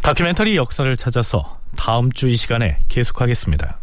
다큐멘터리 0.03 0.57
역사를 0.57 0.95
찾아서 0.97 1.59
다음 1.77 2.13
주 2.13 2.29
이 2.29 2.37
시간에 2.37 2.79
계속하겠습니다. 2.89 3.79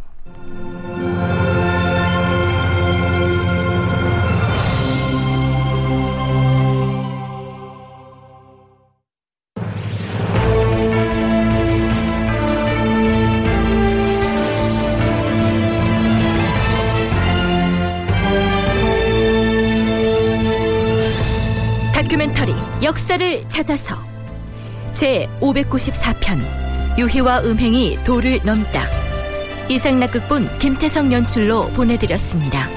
역사를 22.90 23.48
찾아서 23.50 23.96
제 24.94 25.30
594편 25.42 26.40
유희와 26.98 27.42
음행이 27.42 28.00
도를 28.04 28.40
넘다 28.44 28.84
이상락극본 29.70 30.58
김태성 30.58 31.14
연출로 31.14 31.68
보내드렸습니다. 31.74 32.68